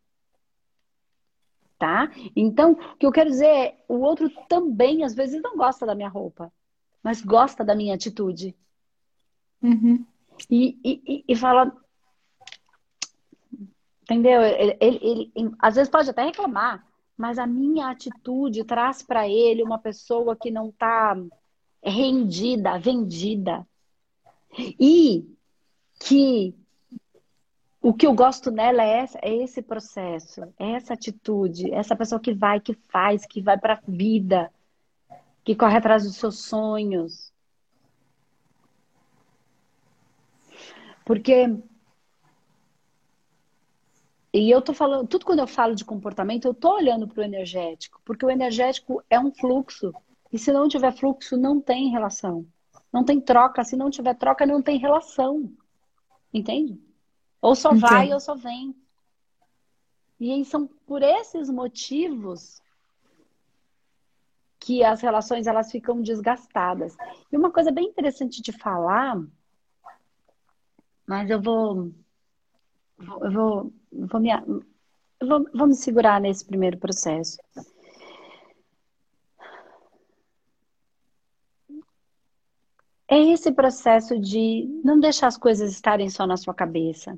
Tá? 1.78 2.10
Então, 2.34 2.72
o 2.72 2.96
que 2.96 3.04
eu 3.04 3.12
quero 3.12 3.28
dizer 3.28 3.46
é: 3.46 3.84
o 3.86 3.96
outro 3.96 4.30
também, 4.48 5.04
às 5.04 5.14
vezes, 5.14 5.42
não 5.42 5.56
gosta 5.56 5.84
da 5.84 5.94
minha 5.94 6.08
roupa, 6.08 6.50
mas 7.02 7.20
gosta 7.20 7.62
da 7.62 7.74
minha 7.74 7.94
atitude. 7.94 8.56
Uhum. 9.62 10.04
E, 10.50 10.78
e, 10.84 11.24
e 11.28 11.36
fala. 11.36 11.76
Entendeu? 14.02 14.40
Ele, 14.40 14.76
ele, 14.80 15.32
ele, 15.34 15.52
às 15.58 15.74
vezes 15.74 15.90
pode 15.90 16.08
até 16.08 16.24
reclamar, 16.24 16.86
mas 17.16 17.38
a 17.38 17.46
minha 17.46 17.90
atitude 17.90 18.64
traz 18.64 19.02
para 19.02 19.28
ele 19.28 19.62
uma 19.62 19.78
pessoa 19.78 20.36
que 20.36 20.50
não 20.50 20.68
está 20.68 21.16
rendida, 21.82 22.78
vendida. 22.78 23.66
E 24.80 25.26
que 26.00 26.54
o 27.86 27.94
que 27.94 28.04
eu 28.04 28.12
gosto 28.12 28.50
nela 28.50 28.82
é, 28.82 29.06
é 29.22 29.36
esse 29.44 29.62
processo, 29.62 30.42
é 30.58 30.72
essa 30.72 30.94
atitude, 30.94 31.72
essa 31.72 31.94
pessoa 31.94 32.20
que 32.20 32.34
vai, 32.34 32.58
que 32.58 32.74
faz, 32.74 33.24
que 33.24 33.40
vai 33.40 33.56
para 33.56 33.74
a 33.74 33.80
vida, 33.86 34.52
que 35.44 35.54
corre 35.54 35.76
atrás 35.76 36.02
dos 36.02 36.16
seus 36.16 36.40
sonhos. 36.40 37.32
Porque 41.04 41.46
e 44.32 44.50
eu 44.50 44.60
tô 44.60 44.74
falando, 44.74 45.06
tudo 45.06 45.24
quando 45.24 45.38
eu 45.38 45.46
falo 45.46 45.76
de 45.76 45.84
comportamento, 45.84 46.46
eu 46.46 46.54
tô 46.54 46.74
olhando 46.74 47.06
para 47.06 47.20
o 47.20 47.24
energético, 47.24 48.00
porque 48.04 48.26
o 48.26 48.30
energético 48.30 49.00
é 49.08 49.20
um 49.20 49.32
fluxo. 49.32 49.94
E 50.32 50.38
se 50.40 50.52
não 50.52 50.68
tiver 50.68 50.92
fluxo, 50.92 51.36
não 51.36 51.60
tem 51.60 51.90
relação. 51.90 52.44
Não 52.92 53.04
tem 53.04 53.20
troca. 53.20 53.62
Se 53.62 53.76
não 53.76 53.90
tiver 53.90 54.14
troca, 54.14 54.44
não 54.44 54.60
tem 54.60 54.76
relação. 54.76 55.52
Entende? 56.34 56.84
Ou 57.46 57.54
só 57.54 57.70
Entendo. 57.70 57.88
vai 57.88 58.12
ou 58.12 58.18
só 58.18 58.34
vem. 58.34 58.74
E 60.18 60.32
aí 60.32 60.44
são 60.44 60.66
por 60.66 61.00
esses 61.00 61.48
motivos 61.48 62.60
que 64.58 64.82
as 64.82 65.00
relações 65.00 65.46
elas 65.46 65.70
ficam 65.70 66.02
desgastadas. 66.02 66.96
E 67.30 67.36
uma 67.36 67.52
coisa 67.52 67.70
bem 67.70 67.86
interessante 67.86 68.42
de 68.42 68.50
falar, 68.50 69.22
mas 71.06 71.30
eu 71.30 71.40
vou 71.40 71.92
eu 72.98 73.30
vou, 73.30 73.72
vou 73.92 74.20
me 74.20 74.30
eu 75.20 75.28
vou, 75.28 75.48
vou 75.54 75.68
me 75.68 75.76
segurar 75.76 76.20
nesse 76.20 76.44
primeiro 76.44 76.78
processo. 76.78 77.38
É 83.06 83.20
esse 83.20 83.52
processo 83.52 84.18
de 84.18 84.66
não 84.82 84.98
deixar 84.98 85.28
as 85.28 85.38
coisas 85.38 85.70
estarem 85.70 86.10
só 86.10 86.26
na 86.26 86.36
sua 86.36 86.52
cabeça. 86.52 87.16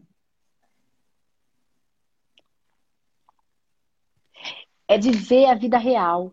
É 4.89 4.99
de 4.99 5.11
ver 5.13 5.47
a 5.47 5.55
vida 5.55 5.79
real. 5.79 6.33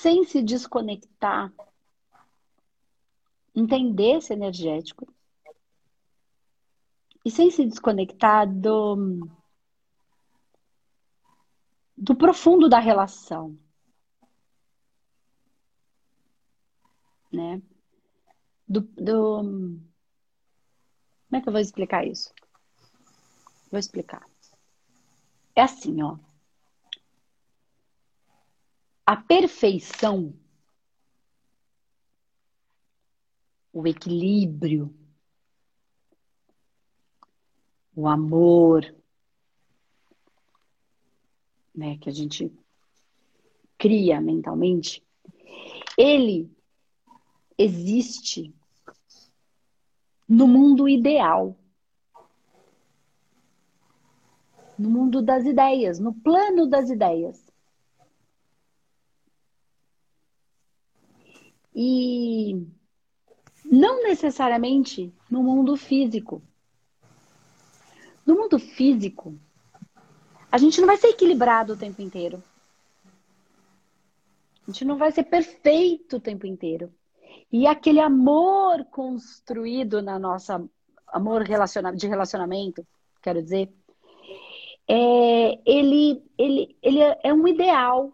sem 0.00 0.24
se 0.24 0.40
desconectar, 0.40 1.52
entender 3.54 4.16
esse 4.16 4.32
energético 4.32 5.06
e 7.22 7.30
sem 7.30 7.50
se 7.50 7.66
desconectar 7.66 8.48
do, 8.50 9.28
do 11.94 12.16
profundo 12.16 12.66
da 12.66 12.78
relação. 12.78 13.58
Né? 17.30 17.60
Do, 18.66 18.80
do... 18.80 19.42
Como 21.28 21.36
é 21.36 21.40
que 21.42 21.48
eu 21.48 21.52
vou 21.52 21.60
explicar 21.60 22.06
isso? 22.06 22.32
Vou 23.70 23.78
explicar. 23.78 24.29
É 25.54 25.62
assim, 25.62 26.02
ó. 26.02 26.16
A 29.04 29.16
perfeição, 29.16 30.32
o 33.72 33.86
equilíbrio, 33.86 34.94
o 37.94 38.06
amor, 38.06 38.94
né, 41.74 41.98
que 41.98 42.08
a 42.08 42.12
gente 42.12 42.52
cria 43.76 44.20
mentalmente, 44.20 45.02
ele 45.96 46.50
existe 47.58 48.54
no 50.28 50.46
mundo 50.46 50.88
ideal. 50.88 51.58
No 54.80 54.88
mundo 54.88 55.20
das 55.20 55.44
ideias, 55.44 55.98
no 55.98 56.14
plano 56.14 56.66
das 56.66 56.88
ideias. 56.88 57.52
E 61.74 62.66
não 63.62 64.02
necessariamente 64.02 65.12
no 65.30 65.42
mundo 65.42 65.76
físico. 65.76 66.40
No 68.24 68.34
mundo 68.34 68.58
físico, 68.58 69.38
a 70.50 70.56
gente 70.56 70.80
não 70.80 70.86
vai 70.86 70.96
ser 70.96 71.08
equilibrado 71.08 71.74
o 71.74 71.76
tempo 71.76 72.00
inteiro. 72.00 72.42
A 74.66 74.70
gente 74.70 74.86
não 74.86 74.96
vai 74.96 75.12
ser 75.12 75.24
perfeito 75.24 76.16
o 76.16 76.20
tempo 76.20 76.46
inteiro. 76.46 76.90
E 77.52 77.66
aquele 77.66 78.00
amor 78.00 78.86
construído 78.86 80.00
na 80.00 80.18
nossa 80.18 80.64
amor 81.08 81.42
relaciona, 81.42 81.94
de 81.94 82.06
relacionamento, 82.06 82.86
quero 83.20 83.42
dizer, 83.42 83.70
é, 84.92 85.62
ele, 85.64 86.20
ele, 86.36 86.76
ele 86.82 86.98
é 87.22 87.32
um 87.32 87.46
ideal. 87.46 88.12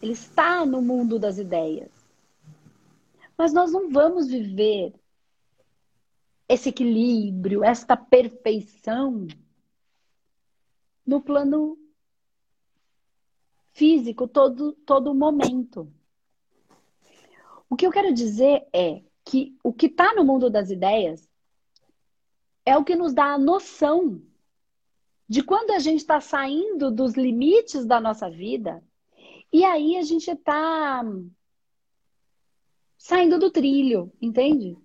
Ele 0.00 0.12
está 0.12 0.64
no 0.64 0.80
mundo 0.80 1.18
das 1.18 1.36
ideias. 1.36 1.92
Mas 3.36 3.52
nós 3.52 3.70
não 3.70 3.90
vamos 3.90 4.28
viver 4.28 4.94
esse 6.48 6.70
equilíbrio, 6.70 7.62
esta 7.62 7.98
perfeição 7.98 9.26
no 11.04 11.20
plano 11.20 11.78
físico 13.74 14.26
todo 14.26 14.72
todo 14.86 15.14
momento. 15.14 15.92
O 17.68 17.76
que 17.76 17.86
eu 17.86 17.90
quero 17.90 18.14
dizer 18.14 18.66
é 18.72 19.02
que 19.22 19.54
o 19.62 19.70
que 19.70 19.84
está 19.84 20.14
no 20.14 20.24
mundo 20.24 20.48
das 20.48 20.70
ideias 20.70 21.28
é 22.64 22.74
o 22.78 22.84
que 22.84 22.96
nos 22.96 23.12
dá 23.12 23.34
a 23.34 23.38
noção 23.38 24.22
de 25.28 25.42
quando 25.42 25.72
a 25.72 25.78
gente 25.78 26.00
está 26.00 26.20
saindo 26.20 26.90
dos 26.90 27.14
limites 27.14 27.84
da 27.84 28.00
nossa 28.00 28.30
vida 28.30 28.82
e 29.52 29.64
aí 29.64 29.96
a 29.96 30.02
gente 30.02 30.30
está 30.30 31.04
saindo 32.96 33.38
do 33.38 33.50
trilho, 33.50 34.12
entende? 34.20 34.76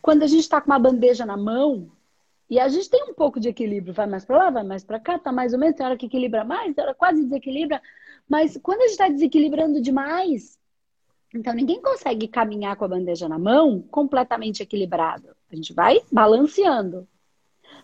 Quando 0.00 0.22
a 0.22 0.26
gente 0.26 0.40
está 0.40 0.60
com 0.60 0.70
uma 0.70 0.78
bandeja 0.78 1.26
na 1.26 1.36
mão 1.36 1.90
e 2.48 2.58
a 2.58 2.68
gente 2.68 2.88
tem 2.88 3.04
um 3.04 3.14
pouco 3.14 3.38
de 3.38 3.48
equilíbrio, 3.48 3.92
vai 3.92 4.06
mais 4.06 4.24
para 4.24 4.38
lá, 4.38 4.50
vai 4.50 4.64
mais 4.64 4.84
para 4.84 4.98
cá, 4.98 5.18
tá 5.18 5.30
mais 5.30 5.52
ou 5.52 5.58
menos, 5.58 5.76
tem 5.76 5.84
hora 5.84 5.96
que 5.96 6.06
equilibra 6.06 6.44
mais, 6.44 6.74
tem 6.74 6.84
hora 6.84 6.94
quase 6.94 7.22
desequilibra, 7.24 7.82
mas 8.28 8.58
quando 8.62 8.80
a 8.80 8.84
gente 8.84 8.92
está 8.92 9.08
desequilibrando 9.08 9.80
demais, 9.80 10.58
então 11.34 11.52
ninguém 11.52 11.80
consegue 11.82 12.26
caminhar 12.26 12.76
com 12.76 12.84
a 12.84 12.88
bandeja 12.88 13.28
na 13.28 13.38
mão 13.38 13.82
completamente 13.90 14.62
equilibrado. 14.62 15.36
A 15.50 15.54
gente 15.54 15.74
vai 15.74 16.00
balanceando. 16.10 17.06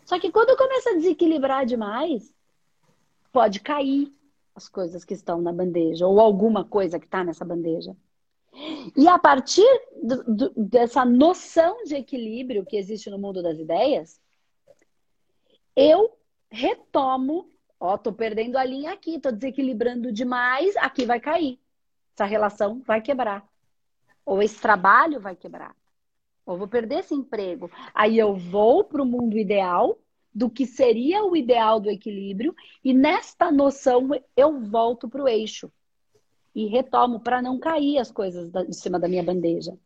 Só 0.05 0.19
que 0.19 0.31
quando 0.31 0.57
começa 0.57 0.91
a 0.91 0.95
desequilibrar 0.95 1.65
demais, 1.65 2.35
pode 3.33 3.61
cair 3.61 4.13
as 4.55 4.69
coisas 4.69 5.05
que 5.05 5.15
estão 5.15 5.41
na 5.41 5.53
bandeja, 5.53 6.07
ou 6.07 6.21
alguma 6.21 6.65
coisa 6.65 6.99
que 6.99 7.07
está 7.07 7.25
nessa 7.25 7.45
bandeja. 7.45 7.97
E 8.97 9.09
a 9.09 9.19
partir 9.19 9.67
do, 10.01 10.23
do, 10.25 10.53
dessa 10.57 11.05
noção 11.05 11.83
de 11.85 11.97
equilíbrio 11.97 12.65
que 12.65 12.77
existe 12.77 13.11
no 13.11 13.19
mundo 13.19 13.43
das 13.43 13.59
ideias, 13.59 14.21
eu 15.75 16.17
retomo, 16.49 17.51
ó, 17.81 17.99
tô 17.99 18.13
perdendo 18.13 18.57
a 18.57 18.65
linha 18.65 18.93
aqui, 18.93 19.19
tô 19.19 19.33
desequilibrando 19.33 20.13
demais, 20.13 20.77
aqui 20.77 21.05
vai 21.05 21.19
cair. 21.19 21.59
Essa 22.15 22.25
relação 22.25 22.81
vai 22.87 23.01
quebrar. 23.01 23.45
Ou 24.25 24.41
esse 24.41 24.61
trabalho 24.61 25.21
vai 25.21 25.35
quebrar. 25.35 25.75
Ou 26.47 26.59
vou 26.59 26.69
perder 26.69 27.01
esse 27.01 27.15
emprego. 27.15 27.71
Aí 27.95 28.19
eu 28.19 28.35
vou 28.35 28.85
para 28.85 29.03
o 29.03 29.07
mundo 29.07 29.39
ideal, 29.39 29.99
do 30.35 30.51
que 30.51 30.67
seria 30.67 31.25
o 31.25 31.37
ideal 31.37 31.79
do 31.79 31.89
equilíbrio, 31.89 32.55
e 32.83 32.93
nesta 32.93 33.53
noção 33.53 34.11
eu 34.37 34.61
volto 34.61 35.09
para 35.09 35.23
o 35.23 35.29
eixo 35.29 35.71
e 36.55 36.67
retomo 36.67 37.21
para 37.21 37.41
não 37.41 37.59
cair 37.59 37.99
as 37.99 38.11
coisas 38.11 38.51
de 38.51 38.75
cima 38.75 38.99
da 38.99 39.09
minha 39.09 39.23
bandeja. 39.23 39.77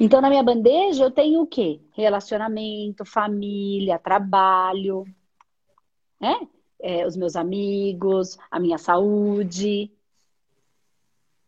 Então, 0.00 0.20
na 0.20 0.28
minha 0.28 0.42
bandeja, 0.42 1.04
eu 1.04 1.10
tenho 1.10 1.42
o 1.42 1.46
quê? 1.46 1.80
Relacionamento, 1.92 3.04
família, 3.04 3.98
trabalho, 3.98 5.04
né? 6.20 6.48
É, 6.80 7.06
os 7.06 7.16
meus 7.16 7.36
amigos, 7.36 8.38
a 8.50 8.60
minha 8.60 8.78
saúde, 8.78 9.90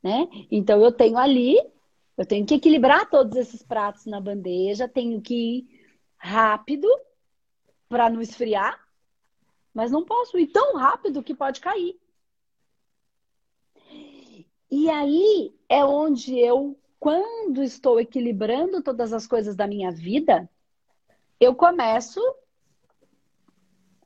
né? 0.02 0.28
Então, 0.50 0.80
eu 0.80 0.92
tenho 0.92 1.18
ali, 1.18 1.58
eu 2.18 2.26
tenho 2.26 2.44
que 2.44 2.54
equilibrar 2.54 3.08
todos 3.08 3.36
esses 3.36 3.62
pratos 3.62 4.04
na 4.04 4.20
bandeja, 4.20 4.88
tenho 4.88 5.22
que 5.22 5.34
ir 5.34 5.90
rápido 6.16 6.88
para 7.88 8.10
não 8.10 8.20
esfriar, 8.20 8.76
mas 9.72 9.92
não 9.92 10.04
posso 10.04 10.36
ir 10.36 10.48
tão 10.48 10.76
rápido 10.76 11.22
que 11.22 11.32
pode 11.32 11.60
cair. 11.60 11.96
E 14.68 14.90
aí 14.90 15.54
é 15.68 15.84
onde 15.84 16.36
eu 16.36 16.76
quando 16.98 17.62
estou 17.62 18.00
equilibrando 18.00 18.82
todas 18.82 19.12
as 19.12 19.24
coisas 19.24 19.54
da 19.54 19.68
minha 19.68 19.92
vida, 19.92 20.50
eu 21.38 21.54
começo 21.54 22.20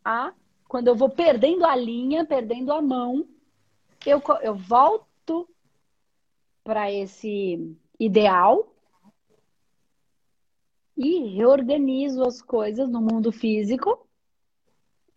a. 0.05 0.35
Quando 0.69 0.89
eu 0.89 0.95
vou 0.95 1.09
perdendo 1.09 1.65
a 1.65 1.75
linha, 1.75 2.25
perdendo 2.25 2.73
a 2.73 2.81
mão, 2.81 3.27
eu, 4.07 4.23
eu 4.43 4.55
volto 4.55 5.49
para 6.65 6.91
esse 6.91 7.77
ideal 8.05 8.73
e 10.97 11.37
reorganizo 11.37 12.23
as 12.23 12.43
coisas 12.43 12.89
no 12.89 13.01
mundo 13.01 13.33
físico, 13.33 14.07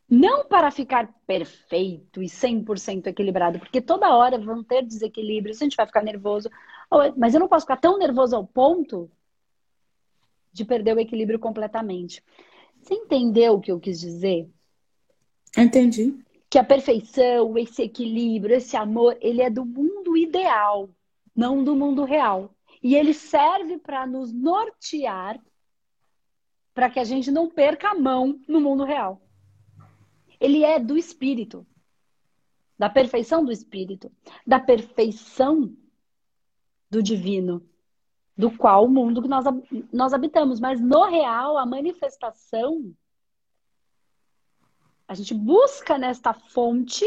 não 0.09 0.45
para 0.45 0.71
ficar 0.71 1.13
perfeito 1.25 2.21
e 2.21 2.27
100% 2.27 3.07
equilibrado, 3.07 3.59
porque 3.59 3.81
toda 3.81 4.15
hora 4.15 4.37
vão 4.37 4.63
ter 4.63 4.83
desequilíbrios, 4.83 5.61
a 5.61 5.65
gente 5.65 5.75
vai 5.75 5.85
ficar 5.85 6.03
nervoso, 6.03 6.49
mas 7.17 7.33
eu 7.33 7.39
não 7.39 7.47
posso 7.47 7.65
ficar 7.65 7.77
tão 7.77 7.97
nervoso 7.97 8.35
ao 8.35 8.45
ponto 8.45 9.09
de 10.53 10.63
perder 10.63 10.95
o 10.95 10.99
equilíbrio 10.99 11.39
completamente. 11.39 12.23
Você 12.81 12.93
entendeu 12.93 13.55
o 13.55 13.59
que 13.59 13.71
eu 13.71 13.79
quis 13.79 13.99
dizer? 13.99 14.47
Entendi. 15.57 16.15
Que 16.49 16.59
a 16.59 16.63
perfeição, 16.63 17.57
esse 17.57 17.81
equilíbrio, 17.81 18.55
esse 18.55 18.77
amor, 18.77 19.17
ele 19.19 19.41
é 19.41 19.49
do 19.49 19.65
mundo 19.65 20.15
ideal, 20.15 20.89
não 21.35 21.63
do 21.63 21.75
mundo 21.75 22.05
real. 22.05 22.54
E 22.85 22.93
ele 22.93 23.15
serve 23.15 23.79
para 23.79 24.05
nos 24.05 24.31
nortear 24.31 25.43
para 26.71 26.87
que 26.87 26.99
a 26.99 27.03
gente 27.03 27.31
não 27.31 27.49
perca 27.49 27.89
a 27.89 27.95
mão 27.95 28.39
no 28.47 28.61
mundo 28.61 28.83
real. 28.83 29.19
Ele 30.39 30.63
é 30.63 30.79
do 30.79 30.95
espírito, 30.95 31.65
da 32.77 32.87
perfeição 32.87 33.43
do 33.43 33.51
espírito, 33.51 34.11
da 34.45 34.59
perfeição 34.59 35.75
do 36.87 37.01
divino, 37.01 37.67
do 38.37 38.55
qual 38.55 38.85
o 38.85 38.87
mundo 38.87 39.19
que 39.19 39.27
nós, 39.27 39.45
nós 39.91 40.13
habitamos. 40.13 40.59
Mas 40.59 40.79
no 40.79 41.05
real, 41.05 41.57
a 41.57 41.65
manifestação, 41.65 42.95
a 45.07 45.15
gente 45.15 45.33
busca 45.33 45.97
nesta 45.97 46.35
fonte 46.35 47.03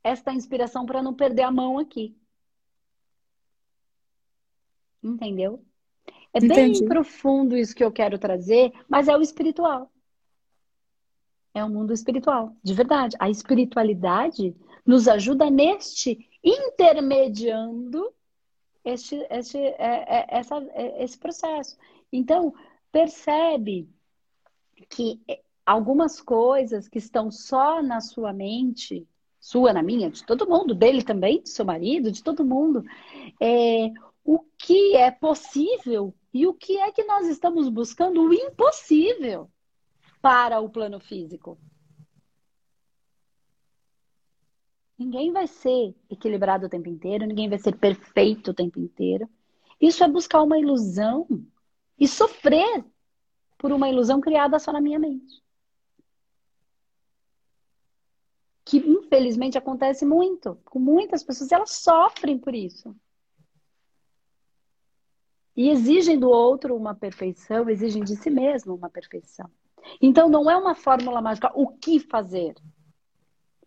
esta 0.00 0.32
inspiração 0.32 0.86
para 0.86 1.02
não 1.02 1.12
perder 1.12 1.42
a 1.42 1.50
mão 1.50 1.76
aqui. 1.76 2.16
Entendeu? 5.02 5.64
É 6.32 6.38
Entendi. 6.38 6.80
bem 6.80 6.88
profundo 6.88 7.56
isso 7.56 7.74
que 7.74 7.84
eu 7.84 7.92
quero 7.92 8.18
trazer, 8.18 8.72
mas 8.88 9.08
é 9.08 9.16
o 9.16 9.20
espiritual. 9.20 9.90
É 11.54 11.62
o 11.62 11.68
mundo 11.68 11.92
espiritual, 11.92 12.56
de 12.62 12.72
verdade. 12.72 13.16
A 13.18 13.28
espiritualidade 13.28 14.56
nos 14.86 15.06
ajuda 15.06 15.50
neste 15.50 16.26
intermediando 16.42 18.12
este, 18.84 19.16
este, 19.30 19.58
é, 19.58 19.74
é, 19.78 20.26
essa, 20.28 20.56
é, 20.72 21.04
esse 21.04 21.18
processo. 21.18 21.76
Então, 22.12 22.54
percebe 22.90 23.88
que 24.88 25.20
algumas 25.64 26.20
coisas 26.20 26.88
que 26.88 26.98
estão 26.98 27.30
só 27.30 27.82
na 27.82 28.00
sua 28.00 28.32
mente, 28.32 29.06
sua, 29.38 29.72
na 29.72 29.82
minha, 29.82 30.10
de 30.10 30.24
todo 30.24 30.48
mundo, 30.48 30.74
dele 30.74 31.02
também, 31.02 31.40
do 31.40 31.48
seu 31.48 31.64
marido, 31.64 32.10
de 32.10 32.22
todo 32.22 32.44
mundo, 32.44 32.84
é, 33.40 33.90
o 34.24 34.40
que 34.58 34.96
é 34.96 35.10
possível 35.10 36.14
e 36.32 36.46
o 36.46 36.54
que 36.54 36.78
é 36.78 36.90
que 36.92 37.04
nós 37.04 37.26
estamos 37.26 37.68
buscando 37.68 38.22
o 38.22 38.32
impossível 38.32 39.50
para 40.20 40.60
o 40.60 40.70
plano 40.70 41.00
físico. 41.00 41.58
Ninguém 44.98 45.32
vai 45.32 45.48
ser 45.48 45.94
equilibrado 46.08 46.66
o 46.66 46.68
tempo 46.68 46.88
inteiro, 46.88 47.26
ninguém 47.26 47.48
vai 47.48 47.58
ser 47.58 47.76
perfeito 47.76 48.52
o 48.52 48.54
tempo 48.54 48.78
inteiro. 48.78 49.28
Isso 49.80 50.04
é 50.04 50.08
buscar 50.08 50.42
uma 50.42 50.58
ilusão 50.58 51.26
e 51.98 52.06
sofrer 52.06 52.84
por 53.58 53.72
uma 53.72 53.88
ilusão 53.88 54.20
criada 54.20 54.58
só 54.60 54.72
na 54.72 54.80
minha 54.80 54.98
mente. 54.98 55.42
Que 58.64 58.78
infelizmente 58.78 59.58
acontece 59.58 60.06
muito 60.06 60.56
com 60.64 60.78
muitas 60.78 61.24
pessoas, 61.24 61.50
elas 61.50 61.72
sofrem 61.72 62.38
por 62.38 62.54
isso. 62.54 62.94
E 65.56 65.68
exigem 65.68 66.18
do 66.18 66.30
outro 66.30 66.76
uma 66.76 66.94
perfeição, 66.94 67.68
exigem 67.68 68.02
de 68.02 68.16
si 68.16 68.30
mesmo 68.30 68.74
uma 68.74 68.88
perfeição. 68.88 69.50
Então 70.00 70.28
não 70.28 70.50
é 70.50 70.56
uma 70.56 70.74
fórmula 70.74 71.20
mágica 71.20 71.50
o 71.54 71.68
que 71.68 71.98
fazer. 71.98 72.54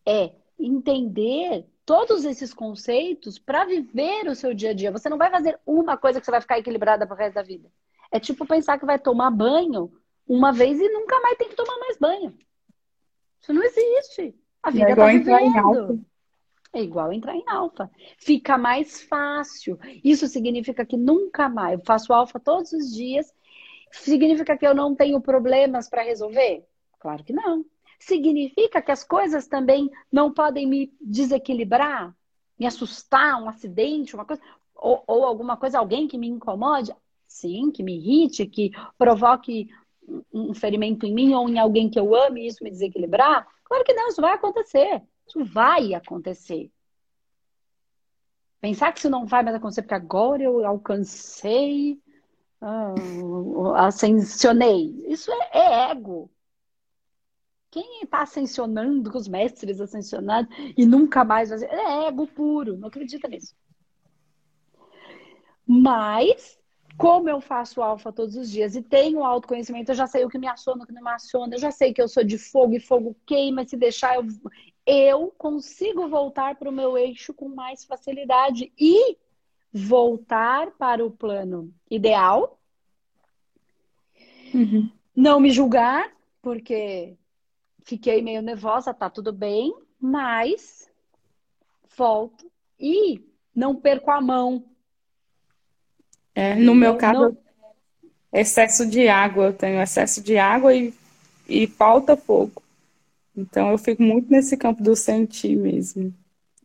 É 0.06 0.32
entender 0.58 1.66
todos 1.86 2.26
esses 2.26 2.54
conceitos 2.54 3.38
para 3.38 3.66
viver 3.66 4.28
o 4.28 4.36
seu 4.36 4.54
dia 4.54 4.72
a 4.72 4.74
dia. 4.74 4.92
Você 4.92 5.10
não 5.10 5.18
vai 5.18 5.30
fazer 5.30 5.60
uma 5.66 5.98
coisa 5.98 6.20
que 6.20 6.26
você 6.26 6.32
vai 6.32 6.42
ficar 6.42 6.58
equilibrada 6.58 7.06
pro 7.06 7.16
resto 7.16 7.36
da 7.36 7.44
vida. 7.44 7.70
É 8.12 8.20
tipo 8.20 8.46
pensar 8.46 8.80
que 8.80 8.86
vai 8.86 8.98
tomar 8.98 9.30
banho 9.30 9.92
uma 10.28 10.52
vez 10.52 10.80
e 10.80 10.90
nunca 10.90 11.20
mais 11.22 11.38
tem 11.38 11.50
que 11.50 11.56
tomar 11.56 11.78
mais 11.80 11.98
banho. 11.98 12.36
Isso 13.42 13.54
não 13.54 13.64
existe. 13.64 14.36
A 14.64 14.72
vida 14.72 14.90
é 14.90 14.96
tá 14.96 15.08
vivendo. 15.08 16.06
É 16.76 16.82
igual 16.82 17.14
entrar 17.14 17.34
em 17.34 17.44
alfa. 17.48 17.90
Fica 18.18 18.58
mais 18.58 19.02
fácil. 19.04 19.80
Isso 20.04 20.28
significa 20.28 20.86
que 20.86 20.98
nunca 20.98 21.48
mais. 21.48 21.80
Eu 21.80 21.86
faço 21.86 22.12
alfa 22.12 22.38
todos 22.38 22.74
os 22.74 22.94
dias. 22.94 23.34
Significa 23.94 24.58
que 24.58 24.68
eu 24.68 24.76
não 24.76 24.94
tenho 24.94 25.22
problemas 25.22 25.90
para 25.90 26.04
resolver? 26.04 26.66
Claro 27.00 27.24
que 27.24 27.32
não. 27.32 27.64
Significa 27.98 28.82
que 28.82 28.92
as 28.92 29.06
coisas 29.06 29.48
também 29.48 29.90
não 30.12 30.34
podem 30.34 30.68
me 30.68 30.94
desequilibrar, 31.00 32.14
me 32.60 32.66
assustar, 32.66 33.42
um 33.42 33.48
acidente, 33.48 34.14
uma 34.14 34.26
coisa, 34.26 34.42
ou, 34.76 35.02
ou 35.08 35.24
alguma 35.24 35.56
coisa, 35.56 35.80
alguém 35.80 36.10
que 36.10 36.18
me 36.18 36.28
incomode? 36.28 36.94
Sim, 37.26 37.72
que 37.72 37.84
me 37.84 37.96
irrite, 37.96 38.46
que 38.46 38.72
provoque 38.98 39.70
um 40.34 40.54
ferimento 40.54 41.06
em 41.06 41.14
mim 41.14 41.34
ou 41.34 41.48
em 41.48 41.58
alguém 41.58 41.90
que 41.90 41.98
eu 41.98 42.14
ame 42.14 42.42
e 42.42 42.48
isso 42.48 42.62
me 42.62 42.70
desequilibrar? 42.70 43.48
Claro 43.64 43.86
que 43.86 43.94
não, 43.94 44.10
isso 44.10 44.20
vai 44.20 44.34
acontecer. 44.34 45.02
Isso 45.28 45.44
vai 45.44 45.94
acontecer. 45.94 46.72
Pensar 48.62 48.92
que 48.92 49.00
isso 49.00 49.10
não 49.10 49.26
vai 49.26 49.44
mais 49.44 49.56
acontecer 49.56 49.84
porque 49.84 49.94
agora 49.94 50.42
eu 50.42 50.66
alcancei, 50.66 52.02
uh, 52.62 53.74
ascensionei. 53.76 55.04
Isso 55.08 55.32
é, 55.32 55.50
é 55.54 55.92
ego. 55.92 56.32
Quem 57.70 58.04
está 58.04 58.22
ascensionando 58.22 59.12
com 59.12 59.18
os 59.18 59.28
mestres 59.28 59.82
ascensionados 59.82 60.50
e 60.78 60.86
nunca 60.86 61.24
mais 61.24 61.50
vai 61.50 61.64
é 61.64 62.08
ego 62.08 62.26
puro, 62.26 62.78
não 62.78 62.88
acredita 62.88 63.28
nisso. 63.28 63.54
Mas, 65.68 66.58
como 66.98 67.28
eu 67.30 67.42
faço 67.42 67.82
alfa 67.82 68.14
todos 68.14 68.36
os 68.36 68.50
dias 68.50 68.76
e 68.76 68.82
tenho 68.82 69.24
autoconhecimento, 69.24 69.92
eu 69.92 69.96
já 69.96 70.08
sei 70.08 70.24
o 70.24 70.30
que 70.30 70.38
me 70.38 70.48
aciona, 70.48 70.84
o 70.84 70.88
que 70.88 70.94
não 70.94 71.04
me 71.04 71.10
aciona, 71.10 71.56
eu 71.56 71.60
já 71.60 71.72
sei 71.72 71.94
que 71.94 72.02
eu 72.02 72.08
sou 72.08 72.24
de 72.24 72.38
fogo 72.38 72.74
e 72.76 72.80
fogo 72.80 73.16
queima, 73.26 73.68
se 73.68 73.76
deixar 73.76 74.16
eu, 74.16 74.24
eu 74.86 75.34
consigo 75.38 76.08
voltar 76.08 76.56
para 76.56 76.70
o 76.70 76.74
meu 76.74 76.98
eixo 76.98 77.34
com 77.34 77.50
mais 77.50 77.84
facilidade 77.84 78.72
e 78.78 79.18
voltar 79.74 80.72
para 80.72 81.04
o 81.04 81.12
plano 81.12 81.74
ideal. 81.90 82.60
Uhum. 84.54 84.90
Não 85.16 85.40
me 85.40 85.50
julgar, 85.50 86.12
porque 86.42 87.18
fiquei 87.84 88.22
meio 88.22 88.42
nervosa, 88.42 88.94
tá 88.94 89.10
tudo 89.10 89.34
bem, 89.34 89.74
mas 90.00 90.90
volto 91.98 92.50
e 92.80 93.22
não 93.56 93.76
perco 93.76 94.12
a 94.12 94.22
mão. 94.22 94.64
É, 96.34 96.56
no 96.56 96.76
meu 96.76 96.98
caso, 96.98 97.20
não... 97.20 97.38
excesso 98.32 98.86
de 98.86 99.08
água, 99.08 99.46
eu 99.46 99.54
tenho 99.54 99.82
excesso 99.82 100.22
de 100.22 100.38
água 100.38 100.76
e, 100.76 100.94
e 101.48 101.66
falta 101.66 102.16
fogo. 102.16 102.62
Então 103.36 103.70
eu 103.72 103.78
fico 103.78 104.02
muito 104.02 104.30
nesse 104.30 104.56
campo 104.58 104.82
do 104.82 104.96
sentir 104.96 105.56
mesmo. 105.56 106.14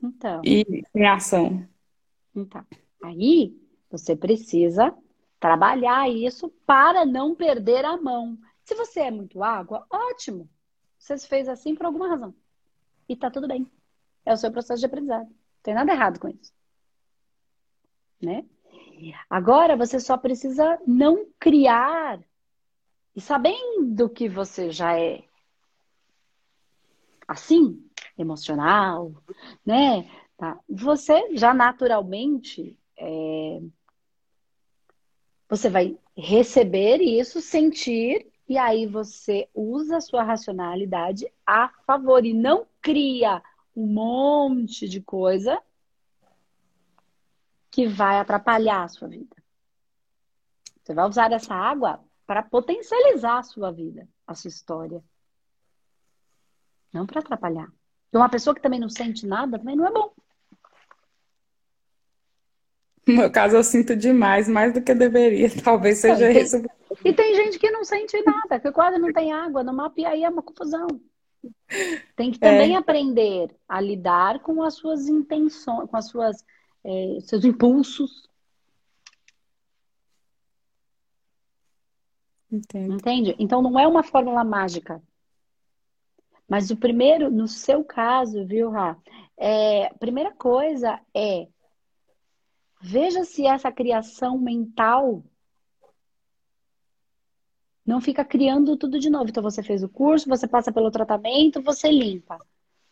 Então. 0.03 0.41
E 0.45 0.85
em 0.95 1.07
ação. 1.07 1.67
Então, 2.35 2.65
aí 3.03 3.57
você 3.91 4.15
precisa 4.15 4.95
trabalhar 5.39 6.09
isso 6.09 6.49
para 6.67 7.05
não 7.05 7.35
perder 7.35 7.85
a 7.85 7.97
mão. 7.97 8.39
Se 8.63 8.75
você 8.75 9.01
é 9.01 9.11
muito 9.11 9.43
água, 9.43 9.85
ótimo. 9.91 10.49
Você 10.99 11.19
fez 11.19 11.49
assim 11.49 11.75
por 11.75 11.87
alguma 11.87 12.09
razão. 12.09 12.35
E 13.09 13.17
tá 13.17 13.31
tudo 13.31 13.49
bem. 13.49 13.67
É 14.25 14.33
o 14.33 14.37
seu 14.37 14.53
processo 14.53 14.81
de 14.81 14.87
aprendizado. 14.87 15.27
Não 15.27 15.35
tem 15.63 15.75
nada 15.75 15.93
errado 15.93 16.21
com 16.21 16.29
isso. 16.29 16.53
Né? 18.23 18.45
Agora 19.29 19.77
você 19.77 19.99
só 19.99 20.17
precisa 20.17 20.79
não 20.87 21.27
criar. 21.39 22.21
E 23.17 23.21
sabendo 23.21 24.09
que 24.09 24.29
você 24.29 24.71
já 24.71 24.97
é 24.99 25.25
assim, 27.31 27.81
emocional, 28.19 29.15
né? 29.65 30.11
Tá? 30.37 30.59
Você 30.69 31.37
já 31.37 31.55
naturalmente 31.55 32.77
é... 32.99 33.61
você 35.49 35.71
vai 35.71 35.97
receber 36.17 37.01
isso, 37.01 37.41
sentir 37.41 38.27
e 38.49 38.59
aí 38.59 38.85
você 38.85 39.49
usa 39.55 39.99
a 39.99 40.01
sua 40.01 40.25
racionalidade 40.25 41.25
a 41.47 41.69
favor 41.87 42.27
e 42.27 42.35
não 42.35 42.67
cria 42.83 43.41
um 43.77 43.87
monte 43.87 44.89
de 44.89 45.01
coisa 45.01 45.63
que 47.71 47.87
vai 47.87 48.19
atrapalhar 48.19 48.83
a 48.83 48.89
sua 48.89 49.07
vida. 49.07 49.37
Você 50.83 50.93
vai 50.93 51.09
usar 51.09 51.31
essa 51.31 51.55
água 51.55 52.03
para 52.27 52.43
potencializar 52.43 53.39
a 53.39 53.43
sua 53.45 53.71
vida, 53.71 54.09
a 54.27 54.35
sua 54.35 54.49
história. 54.49 55.01
Não 56.93 57.07
para 57.07 57.21
atrapalhar. 57.21 57.69
E 58.13 58.17
uma 58.17 58.29
pessoa 58.29 58.55
que 58.55 58.63
também 58.63 58.81
não 58.81 58.89
sente 58.89 59.27
nada 59.27 59.59
também 59.59 59.77
não 59.77 59.87
é 59.87 59.93
bom. 59.93 60.13
No 63.07 63.15
meu 63.15 63.31
caso, 63.31 63.57
eu 63.57 63.65
sinto 63.65 63.97
demais, 63.97 64.49
mais 64.49 64.73
do 64.73 64.83
que 64.83 64.95
deveria. 64.95 65.49
Talvez 65.63 65.99
seja 65.99 66.29
tem, 66.29 66.43
isso. 66.43 66.63
E 67.05 67.13
tem 67.13 67.35
gente 67.35 67.59
que 67.59 67.71
não 67.71 67.85
sente 67.85 68.21
nada, 68.23 68.61
que 68.61 68.71
quase 68.73 68.99
não 68.99 69.13
tem 69.13 69.33
água 69.33 69.65
no 69.65 69.73
mapa, 69.73 70.01
e 70.01 70.05
aí 70.05 70.25
é 70.25 70.29
uma 70.29 70.43
confusão. 70.43 70.87
Tem 72.15 72.31
que 72.31 72.39
também 72.39 72.75
é. 72.75 72.77
aprender 72.77 73.55
a 73.69 73.81
lidar 73.81 74.41
com 74.41 74.63
as 74.63 74.75
suas 74.75 75.09
intenções, 75.09 75.89
com 75.89 75.97
as 75.97 76.07
suas 76.07 76.45
é, 76.85 77.19
seus 77.23 77.45
impulsos. 77.45 78.29
Entendo. 82.51 82.95
Entende? 82.95 83.37
Então 83.39 83.63
não 83.63 83.79
é 83.79 83.87
uma 83.87 84.03
fórmula 84.03 84.45
mágica. 84.45 85.03
Mas 86.51 86.71
o 86.71 86.77
primeiro, 86.77 87.31
no 87.31 87.49
seu 87.49 87.85
caso, 87.85 88.45
viu, 88.45 88.71
Rá? 88.71 88.97
É, 89.39 89.89
primeira 89.95 90.33
coisa 90.33 91.01
é 91.15 91.49
Veja 92.83 93.25
se 93.25 93.47
essa 93.47 93.71
criação 93.71 94.39
mental 94.39 95.23
não 97.85 98.01
fica 98.01 98.25
criando 98.25 98.77
tudo 98.77 98.99
de 98.99 99.11
novo. 99.11 99.29
Então 99.29 99.43
você 99.43 99.63
fez 99.63 99.83
o 99.83 99.89
curso, 99.89 100.29
você 100.29 100.49
passa 100.49 100.73
pelo 100.73 100.91
tratamento, 100.91 101.61
você 101.61 101.91
limpa. 101.91 102.39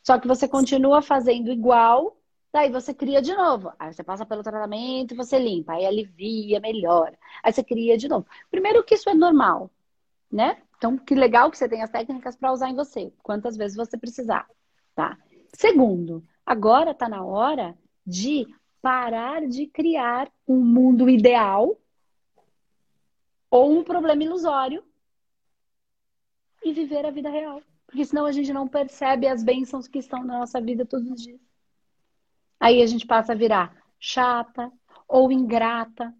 Só 0.02 0.18
que 0.18 0.28
você 0.28 0.46
continua 0.46 1.00
fazendo 1.00 1.50
igual, 1.50 2.18
daí 2.52 2.70
você 2.70 2.92
cria 2.92 3.22
de 3.22 3.34
novo. 3.34 3.72
Aí 3.78 3.92
você 3.92 4.04
passa 4.04 4.26
pelo 4.26 4.42
tratamento, 4.42 5.16
você 5.16 5.38
limpa, 5.38 5.72
aí 5.74 5.86
alivia, 5.86 6.60
melhora. 6.60 7.18
Aí 7.42 7.52
você 7.52 7.64
cria 7.64 7.96
de 7.96 8.08
novo. 8.08 8.26
Primeiro 8.50 8.84
que 8.84 8.94
isso 8.94 9.08
é 9.08 9.14
normal, 9.14 9.70
né? 10.30 10.62
Então, 10.78 10.96
que 10.96 11.14
legal 11.14 11.50
que 11.50 11.58
você 11.58 11.68
tem 11.68 11.82
as 11.82 11.90
técnicas 11.90 12.36
para 12.36 12.52
usar 12.52 12.70
em 12.70 12.74
você, 12.74 13.12
quantas 13.22 13.56
vezes 13.56 13.76
você 13.76 13.98
precisar, 13.98 14.48
tá? 14.94 15.18
Segundo, 15.52 16.24
agora 16.46 16.92
está 16.92 17.08
na 17.08 17.24
hora 17.24 17.76
de 18.06 18.46
parar 18.80 19.46
de 19.46 19.66
criar 19.66 20.30
um 20.46 20.64
mundo 20.64 21.10
ideal 21.10 21.76
ou 23.50 23.78
um 23.78 23.82
problema 23.82 24.22
ilusório 24.22 24.84
e 26.64 26.72
viver 26.72 27.04
a 27.04 27.10
vida 27.10 27.28
real. 27.28 27.60
Porque 27.86 28.04
senão 28.04 28.26
a 28.26 28.32
gente 28.32 28.52
não 28.52 28.68
percebe 28.68 29.26
as 29.26 29.42
bênçãos 29.42 29.88
que 29.88 29.98
estão 29.98 30.22
na 30.22 30.38
nossa 30.38 30.60
vida 30.60 30.86
todos 30.86 31.10
os 31.10 31.22
dias. 31.22 31.40
Aí 32.60 32.82
a 32.82 32.86
gente 32.86 33.06
passa 33.06 33.32
a 33.32 33.36
virar 33.36 33.76
chata 33.98 34.70
ou 35.08 35.32
ingrata. 35.32 36.14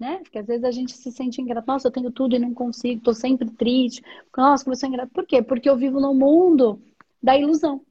Né? 0.00 0.16
Porque 0.20 0.38
às 0.38 0.46
vezes 0.46 0.64
a 0.64 0.70
gente 0.70 0.96
se 0.96 1.12
sente 1.12 1.42
ingrato. 1.42 1.66
Nossa, 1.66 1.88
eu 1.88 1.92
tenho 1.92 2.10
tudo 2.10 2.34
e 2.34 2.38
não 2.38 2.54
consigo, 2.54 3.02
tô 3.02 3.12
sempre 3.12 3.50
triste. 3.50 4.02
Nossa, 4.34 4.64
como 4.64 4.72
eu 4.72 4.78
sou 4.78 4.88
ingrato. 4.88 5.12
Por 5.12 5.26
quê? 5.26 5.42
Porque 5.42 5.68
eu 5.68 5.76
vivo 5.76 6.00
no 6.00 6.14
mundo 6.14 6.80
da 7.22 7.36
ilusão. 7.36 7.84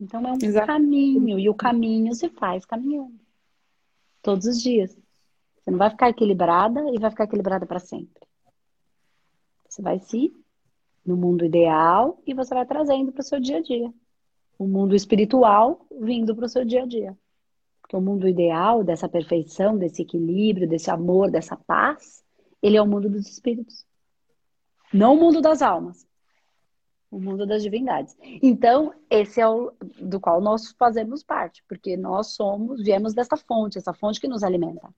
Então 0.00 0.26
é 0.26 0.32
um 0.32 0.38
Exato. 0.40 0.66
caminho, 0.66 1.38
e 1.38 1.50
o 1.50 1.54
caminho 1.54 2.14
se 2.14 2.30
faz 2.30 2.64
caminhando. 2.64 3.20
Todos 4.22 4.46
os 4.46 4.62
dias. 4.62 4.96
Você 5.58 5.70
não 5.70 5.76
vai 5.76 5.90
ficar 5.90 6.08
equilibrada 6.08 6.80
e 6.94 6.98
vai 6.98 7.10
ficar 7.10 7.24
equilibrada 7.24 7.66
para 7.66 7.78
sempre. 7.78 8.26
Você 9.68 9.82
vai 9.82 9.98
se 9.98 10.34
no 11.04 11.18
mundo 11.18 11.44
ideal 11.44 12.18
e 12.26 12.32
você 12.32 12.54
vai 12.54 12.64
trazendo 12.64 13.12
para 13.12 13.20
o 13.20 13.24
seu 13.24 13.38
dia 13.38 13.58
a 13.58 13.60
dia. 13.60 13.92
O 14.58 14.66
mundo 14.66 14.94
espiritual 14.94 15.86
vindo 16.00 16.34
para 16.34 16.46
o 16.46 16.48
seu 16.48 16.64
dia 16.64 16.84
a 16.84 16.86
dia. 16.86 17.14
Porque 17.90 17.96
o 17.96 18.00
mundo 18.00 18.28
ideal 18.28 18.84
dessa 18.84 19.08
perfeição, 19.08 19.76
desse 19.76 20.02
equilíbrio, 20.02 20.68
desse 20.68 20.88
amor, 20.92 21.28
dessa 21.28 21.56
paz, 21.56 22.24
ele 22.62 22.76
é 22.76 22.82
o 22.82 22.86
mundo 22.86 23.10
dos 23.10 23.28
espíritos. 23.28 23.84
Não 24.94 25.14
o 25.14 25.16
mundo 25.20 25.40
das 25.40 25.60
almas 25.60 26.08
o 27.10 27.18
mundo 27.18 27.44
das 27.44 27.60
divindades. 27.60 28.16
Então, 28.40 28.94
esse 29.10 29.40
é 29.40 29.48
o 29.48 29.72
do 30.00 30.20
qual 30.20 30.40
nós 30.40 30.70
fazemos 30.78 31.24
parte, 31.24 31.60
porque 31.66 31.96
nós 31.96 32.28
somos, 32.34 32.80
viemos 32.80 33.12
dessa 33.12 33.36
fonte, 33.36 33.78
essa 33.78 33.92
fonte 33.92 34.20
que 34.20 34.28
nos 34.28 34.44
alimenta. 34.44 34.94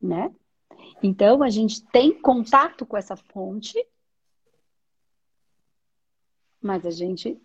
Né? 0.00 0.34
Então, 1.02 1.42
a 1.42 1.50
gente 1.50 1.84
tem 1.88 2.18
contato 2.18 2.86
com 2.86 2.96
essa 2.96 3.14
fonte, 3.14 3.76
mas 6.62 6.86
a 6.86 6.90
gente, 6.90 7.38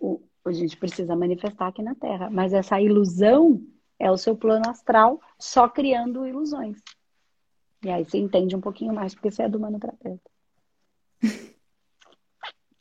a 0.45 0.51
gente 0.51 0.77
precisa 0.77 1.15
manifestar 1.15 1.67
aqui 1.67 1.81
na 1.81 1.95
Terra. 1.95 2.29
Mas 2.29 2.53
essa 2.53 2.79
ilusão 2.81 3.61
é 3.99 4.11
o 4.11 4.17
seu 4.17 4.35
plano 4.35 4.69
astral 4.69 5.21
só 5.39 5.67
criando 5.69 6.27
ilusões. 6.27 6.77
E 7.83 7.89
aí 7.89 8.03
você 8.05 8.17
entende 8.17 8.55
um 8.55 8.61
pouquinho 8.61 8.93
mais, 8.93 9.13
porque 9.13 9.31
você 9.31 9.43
é 9.43 9.49
do 9.49 9.59
manoterapeuta. 9.59 10.29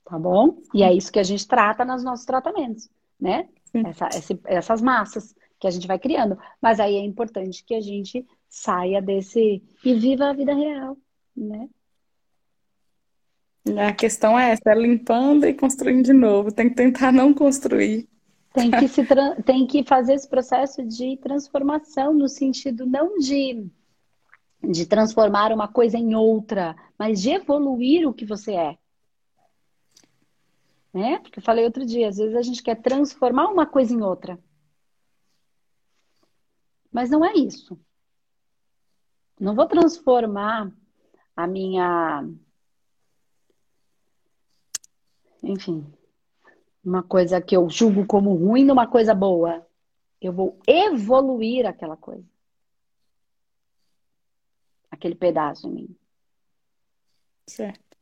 tá 0.04 0.18
bom? 0.18 0.58
E 0.74 0.82
é 0.82 0.92
isso 0.92 1.12
que 1.12 1.18
a 1.18 1.24
gente 1.24 1.46
trata 1.46 1.84
nos 1.84 2.04
nossos 2.04 2.24
tratamentos, 2.24 2.88
né? 3.20 3.48
Essa, 3.74 4.08
esse, 4.08 4.40
essas 4.44 4.82
massas 4.82 5.34
que 5.58 5.66
a 5.66 5.70
gente 5.70 5.86
vai 5.86 5.98
criando. 5.98 6.38
Mas 6.60 6.78
aí 6.78 6.96
é 6.96 7.04
importante 7.04 7.64
que 7.64 7.74
a 7.74 7.80
gente 7.80 8.26
saia 8.48 9.00
desse 9.00 9.62
e 9.84 9.94
viva 9.94 10.28
a 10.28 10.32
vida 10.32 10.54
real, 10.54 10.96
né? 11.36 11.68
A 13.78 13.92
questão 13.92 14.38
é 14.38 14.50
essa, 14.50 14.70
é 14.70 14.74
limpando 14.74 15.46
e 15.46 15.54
construindo 15.54 16.04
de 16.04 16.12
novo. 16.12 16.52
Tem 16.52 16.68
que 16.68 16.74
tentar 16.74 17.12
não 17.12 17.32
construir. 17.32 18.08
Tem 18.52 18.70
que, 18.70 18.88
se 18.88 19.02
tem 19.44 19.66
que 19.66 19.82
fazer 19.82 20.14
esse 20.14 20.28
processo 20.28 20.84
de 20.84 21.16
transformação 21.16 22.12
no 22.12 22.28
sentido 22.28 22.84
não 22.84 23.16
de, 23.16 23.66
de 24.62 24.84
transformar 24.84 25.52
uma 25.52 25.68
coisa 25.68 25.96
em 25.96 26.14
outra, 26.14 26.76
mas 26.98 27.22
de 27.22 27.30
evoluir 27.30 28.06
o 28.06 28.12
que 28.12 28.26
você 28.26 28.52
é 28.52 28.76
né? 30.92 31.18
Porque 31.20 31.38
eu 31.38 31.42
falei 31.42 31.64
outro 31.64 31.86
dia, 31.86 32.08
às 32.08 32.18
vezes 32.18 32.36
a 32.36 32.42
gente 32.42 32.62
quer 32.62 32.80
transformar 32.80 33.48
uma 33.48 33.66
coisa 33.66 33.94
em 33.94 34.02
outra. 34.02 34.38
Mas 36.90 37.08
não 37.08 37.24
é 37.24 37.32
isso. 37.32 37.80
Não 39.40 39.54
vou 39.54 39.66
transformar 39.66 40.70
a 41.34 41.46
minha. 41.46 42.28
Enfim, 45.42 45.84
uma 46.84 47.02
coisa 47.02 47.40
que 47.40 47.56
eu 47.56 47.68
julgo 47.68 48.06
como 48.06 48.34
ruim 48.34 48.64
numa 48.64 48.86
coisa 48.86 49.14
boa. 49.14 49.66
Eu 50.20 50.32
vou 50.32 50.58
evoluir 50.66 51.66
aquela 51.66 51.96
coisa. 51.96 52.24
Aquele 54.90 55.14
pedaço 55.14 55.68
em 55.68 55.72
mim. 55.72 55.96
Certo. 57.46 57.96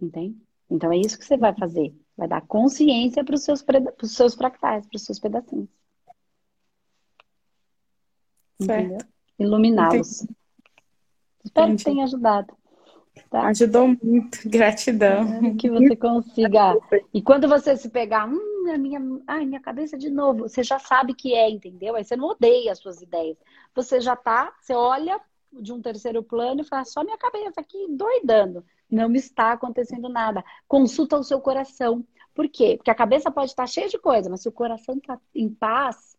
Entende? 0.00 0.40
Então 0.68 0.92
é 0.92 0.96
isso 0.96 1.18
que 1.18 1.24
você 1.24 1.36
vai 1.36 1.54
fazer. 1.54 1.94
Vai 2.16 2.28
dar 2.28 2.46
consciência 2.46 3.24
para 3.24 3.34
os 3.34 3.42
seus, 3.42 3.64
os 4.02 4.14
seus 4.14 4.34
fractais, 4.34 4.86
para 4.86 4.96
os 4.96 5.04
seus 5.04 5.18
pedacinhos. 5.18 5.68
Entendeu? 8.60 8.98
Iluminá-los. 9.38 10.26
Espero 11.44 11.76
que 11.76 11.84
tenha 11.84 12.04
ajudado. 12.04 12.54
Tá? 13.28 13.46
Ajudou 13.48 13.88
muito, 14.02 14.48
gratidão. 14.48 15.56
Que 15.56 15.70
você 15.70 15.96
consiga. 15.96 16.76
E 17.12 17.20
quando 17.20 17.48
você 17.48 17.76
se 17.76 17.88
pegar, 17.90 18.28
hum, 18.28 18.72
a 18.72 18.78
minha, 18.78 19.00
ai, 19.26 19.44
minha 19.44 19.60
cabeça 19.60 19.98
de 19.98 20.08
novo, 20.08 20.48
você 20.48 20.62
já 20.62 20.78
sabe 20.78 21.12
que 21.14 21.34
é, 21.34 21.50
entendeu? 21.50 21.96
Aí 21.96 22.04
você 22.04 22.16
não 22.16 22.28
odeia 22.28 22.70
as 22.72 22.78
suas 22.78 23.02
ideias. 23.02 23.36
Você 23.74 24.00
já 24.00 24.14
tá, 24.14 24.52
você 24.60 24.74
olha 24.74 25.20
de 25.52 25.72
um 25.72 25.82
terceiro 25.82 26.22
plano 26.22 26.60
e 26.60 26.64
fala, 26.64 26.84
só 26.84 27.02
minha 27.02 27.18
cabeça 27.18 27.60
aqui 27.60 27.86
doidando 27.90 28.64
não 28.90 29.12
está 29.14 29.52
acontecendo 29.52 30.08
nada. 30.08 30.44
Consulta 30.66 31.16
o 31.16 31.22
seu 31.22 31.40
coração. 31.40 32.04
Por 32.34 32.48
quê? 32.48 32.76
Porque 32.76 32.90
a 32.90 32.94
cabeça 32.94 33.30
pode 33.30 33.50
estar 33.50 33.66
cheia 33.66 33.88
de 33.88 33.98
coisa, 33.98 34.28
mas 34.28 34.42
se 34.42 34.48
o 34.48 34.52
coração 34.52 34.96
está 34.96 35.18
em 35.34 35.48
paz, 35.48 36.16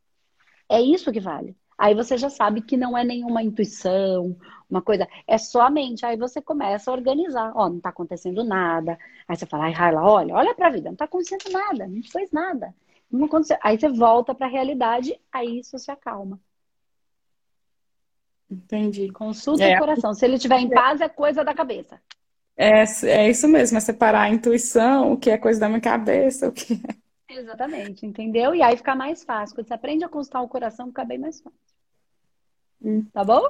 é 0.69 0.81
isso 0.81 1.11
que 1.11 1.19
vale. 1.19 1.55
Aí 1.82 1.95
você 1.95 2.15
já 2.15 2.29
sabe 2.29 2.61
que 2.61 2.77
não 2.77 2.95
é 2.95 3.03
nenhuma 3.03 3.41
intuição, 3.41 4.38
uma 4.69 4.84
coisa, 4.84 5.07
é 5.25 5.36
só 5.39 5.61
a 5.61 5.69
mente. 5.71 6.05
Aí 6.05 6.15
você 6.15 6.39
começa 6.39 6.91
a 6.91 6.93
organizar. 6.93 7.51
Ó, 7.55 7.67
não 7.67 7.77
está 7.77 7.89
acontecendo 7.89 8.43
nada. 8.43 8.99
Aí 9.27 9.36
você 9.36 9.47
fala, 9.47 9.63
ai, 9.63 9.71
Raila, 9.71 10.03
olha, 10.03 10.36
olha 10.36 10.53
para 10.53 10.67
a 10.67 10.69
vida, 10.69 10.89
não 10.89 10.93
está 10.93 11.05
acontecendo 11.05 11.51
nada, 11.51 11.88
não 11.88 12.03
fez 12.03 12.32
nada. 12.32 12.71
Não 13.11 13.25
aconteceu. 13.25 13.57
Aí 13.63 13.79
você 13.79 13.89
volta 13.89 14.36
para 14.36 14.45
a 14.45 14.49
realidade, 14.49 15.19
aí 15.34 15.57
isso 15.57 15.79
se 15.79 15.89
acalma. 15.89 16.39
Entendi. 18.47 19.11
Consulta 19.11 19.63
é. 19.63 19.75
o 19.75 19.79
coração. 19.79 20.13
Se 20.13 20.23
ele 20.23 20.36
estiver 20.36 20.59
em 20.59 20.69
paz, 20.69 21.01
é 21.01 21.09
coisa 21.09 21.43
da 21.43 21.55
cabeça. 21.55 21.99
É, 22.55 22.84
é 23.07 23.27
isso 23.27 23.47
mesmo, 23.47 23.79
é 23.79 23.82
separar 23.82 24.21
a 24.21 24.29
intuição, 24.29 25.13
o 25.13 25.17
que 25.17 25.32
é 25.32 25.38
coisa 25.39 25.59
da 25.59 25.67
minha 25.67 25.82
cabeça, 25.82 26.47
o 26.47 26.51
que 26.51 26.73
é. 26.73 27.00
Exatamente, 27.32 28.05
entendeu? 28.05 28.53
E 28.53 28.61
aí 28.61 28.75
fica 28.75 28.95
mais 28.95 29.23
fácil. 29.23 29.55
Quando 29.55 29.67
você 29.67 29.73
aprende 29.73 30.03
a 30.03 30.09
consultar 30.09 30.41
o 30.41 30.49
coração, 30.49 30.88
fica 30.88 31.05
bem 31.05 31.17
mais 31.17 31.39
fácil. 31.39 31.59
Hum. 32.84 33.05
Tá 33.13 33.23
bom? 33.23 33.41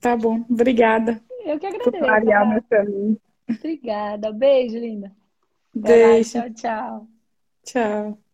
Tá 0.00 0.16
bom, 0.16 0.44
obrigada. 0.48 1.20
Eu 1.44 1.58
que 1.58 1.66
agradeço. 1.66 1.90
Por 1.90 2.46
meu 2.46 2.62
caminho. 2.62 3.20
Obrigada. 3.48 4.32
Beijo, 4.32 4.78
linda. 4.78 5.12
Beijo. 5.74 6.32
Tchau, 6.32 6.50
tchau. 6.54 7.08
Tchau. 7.64 8.29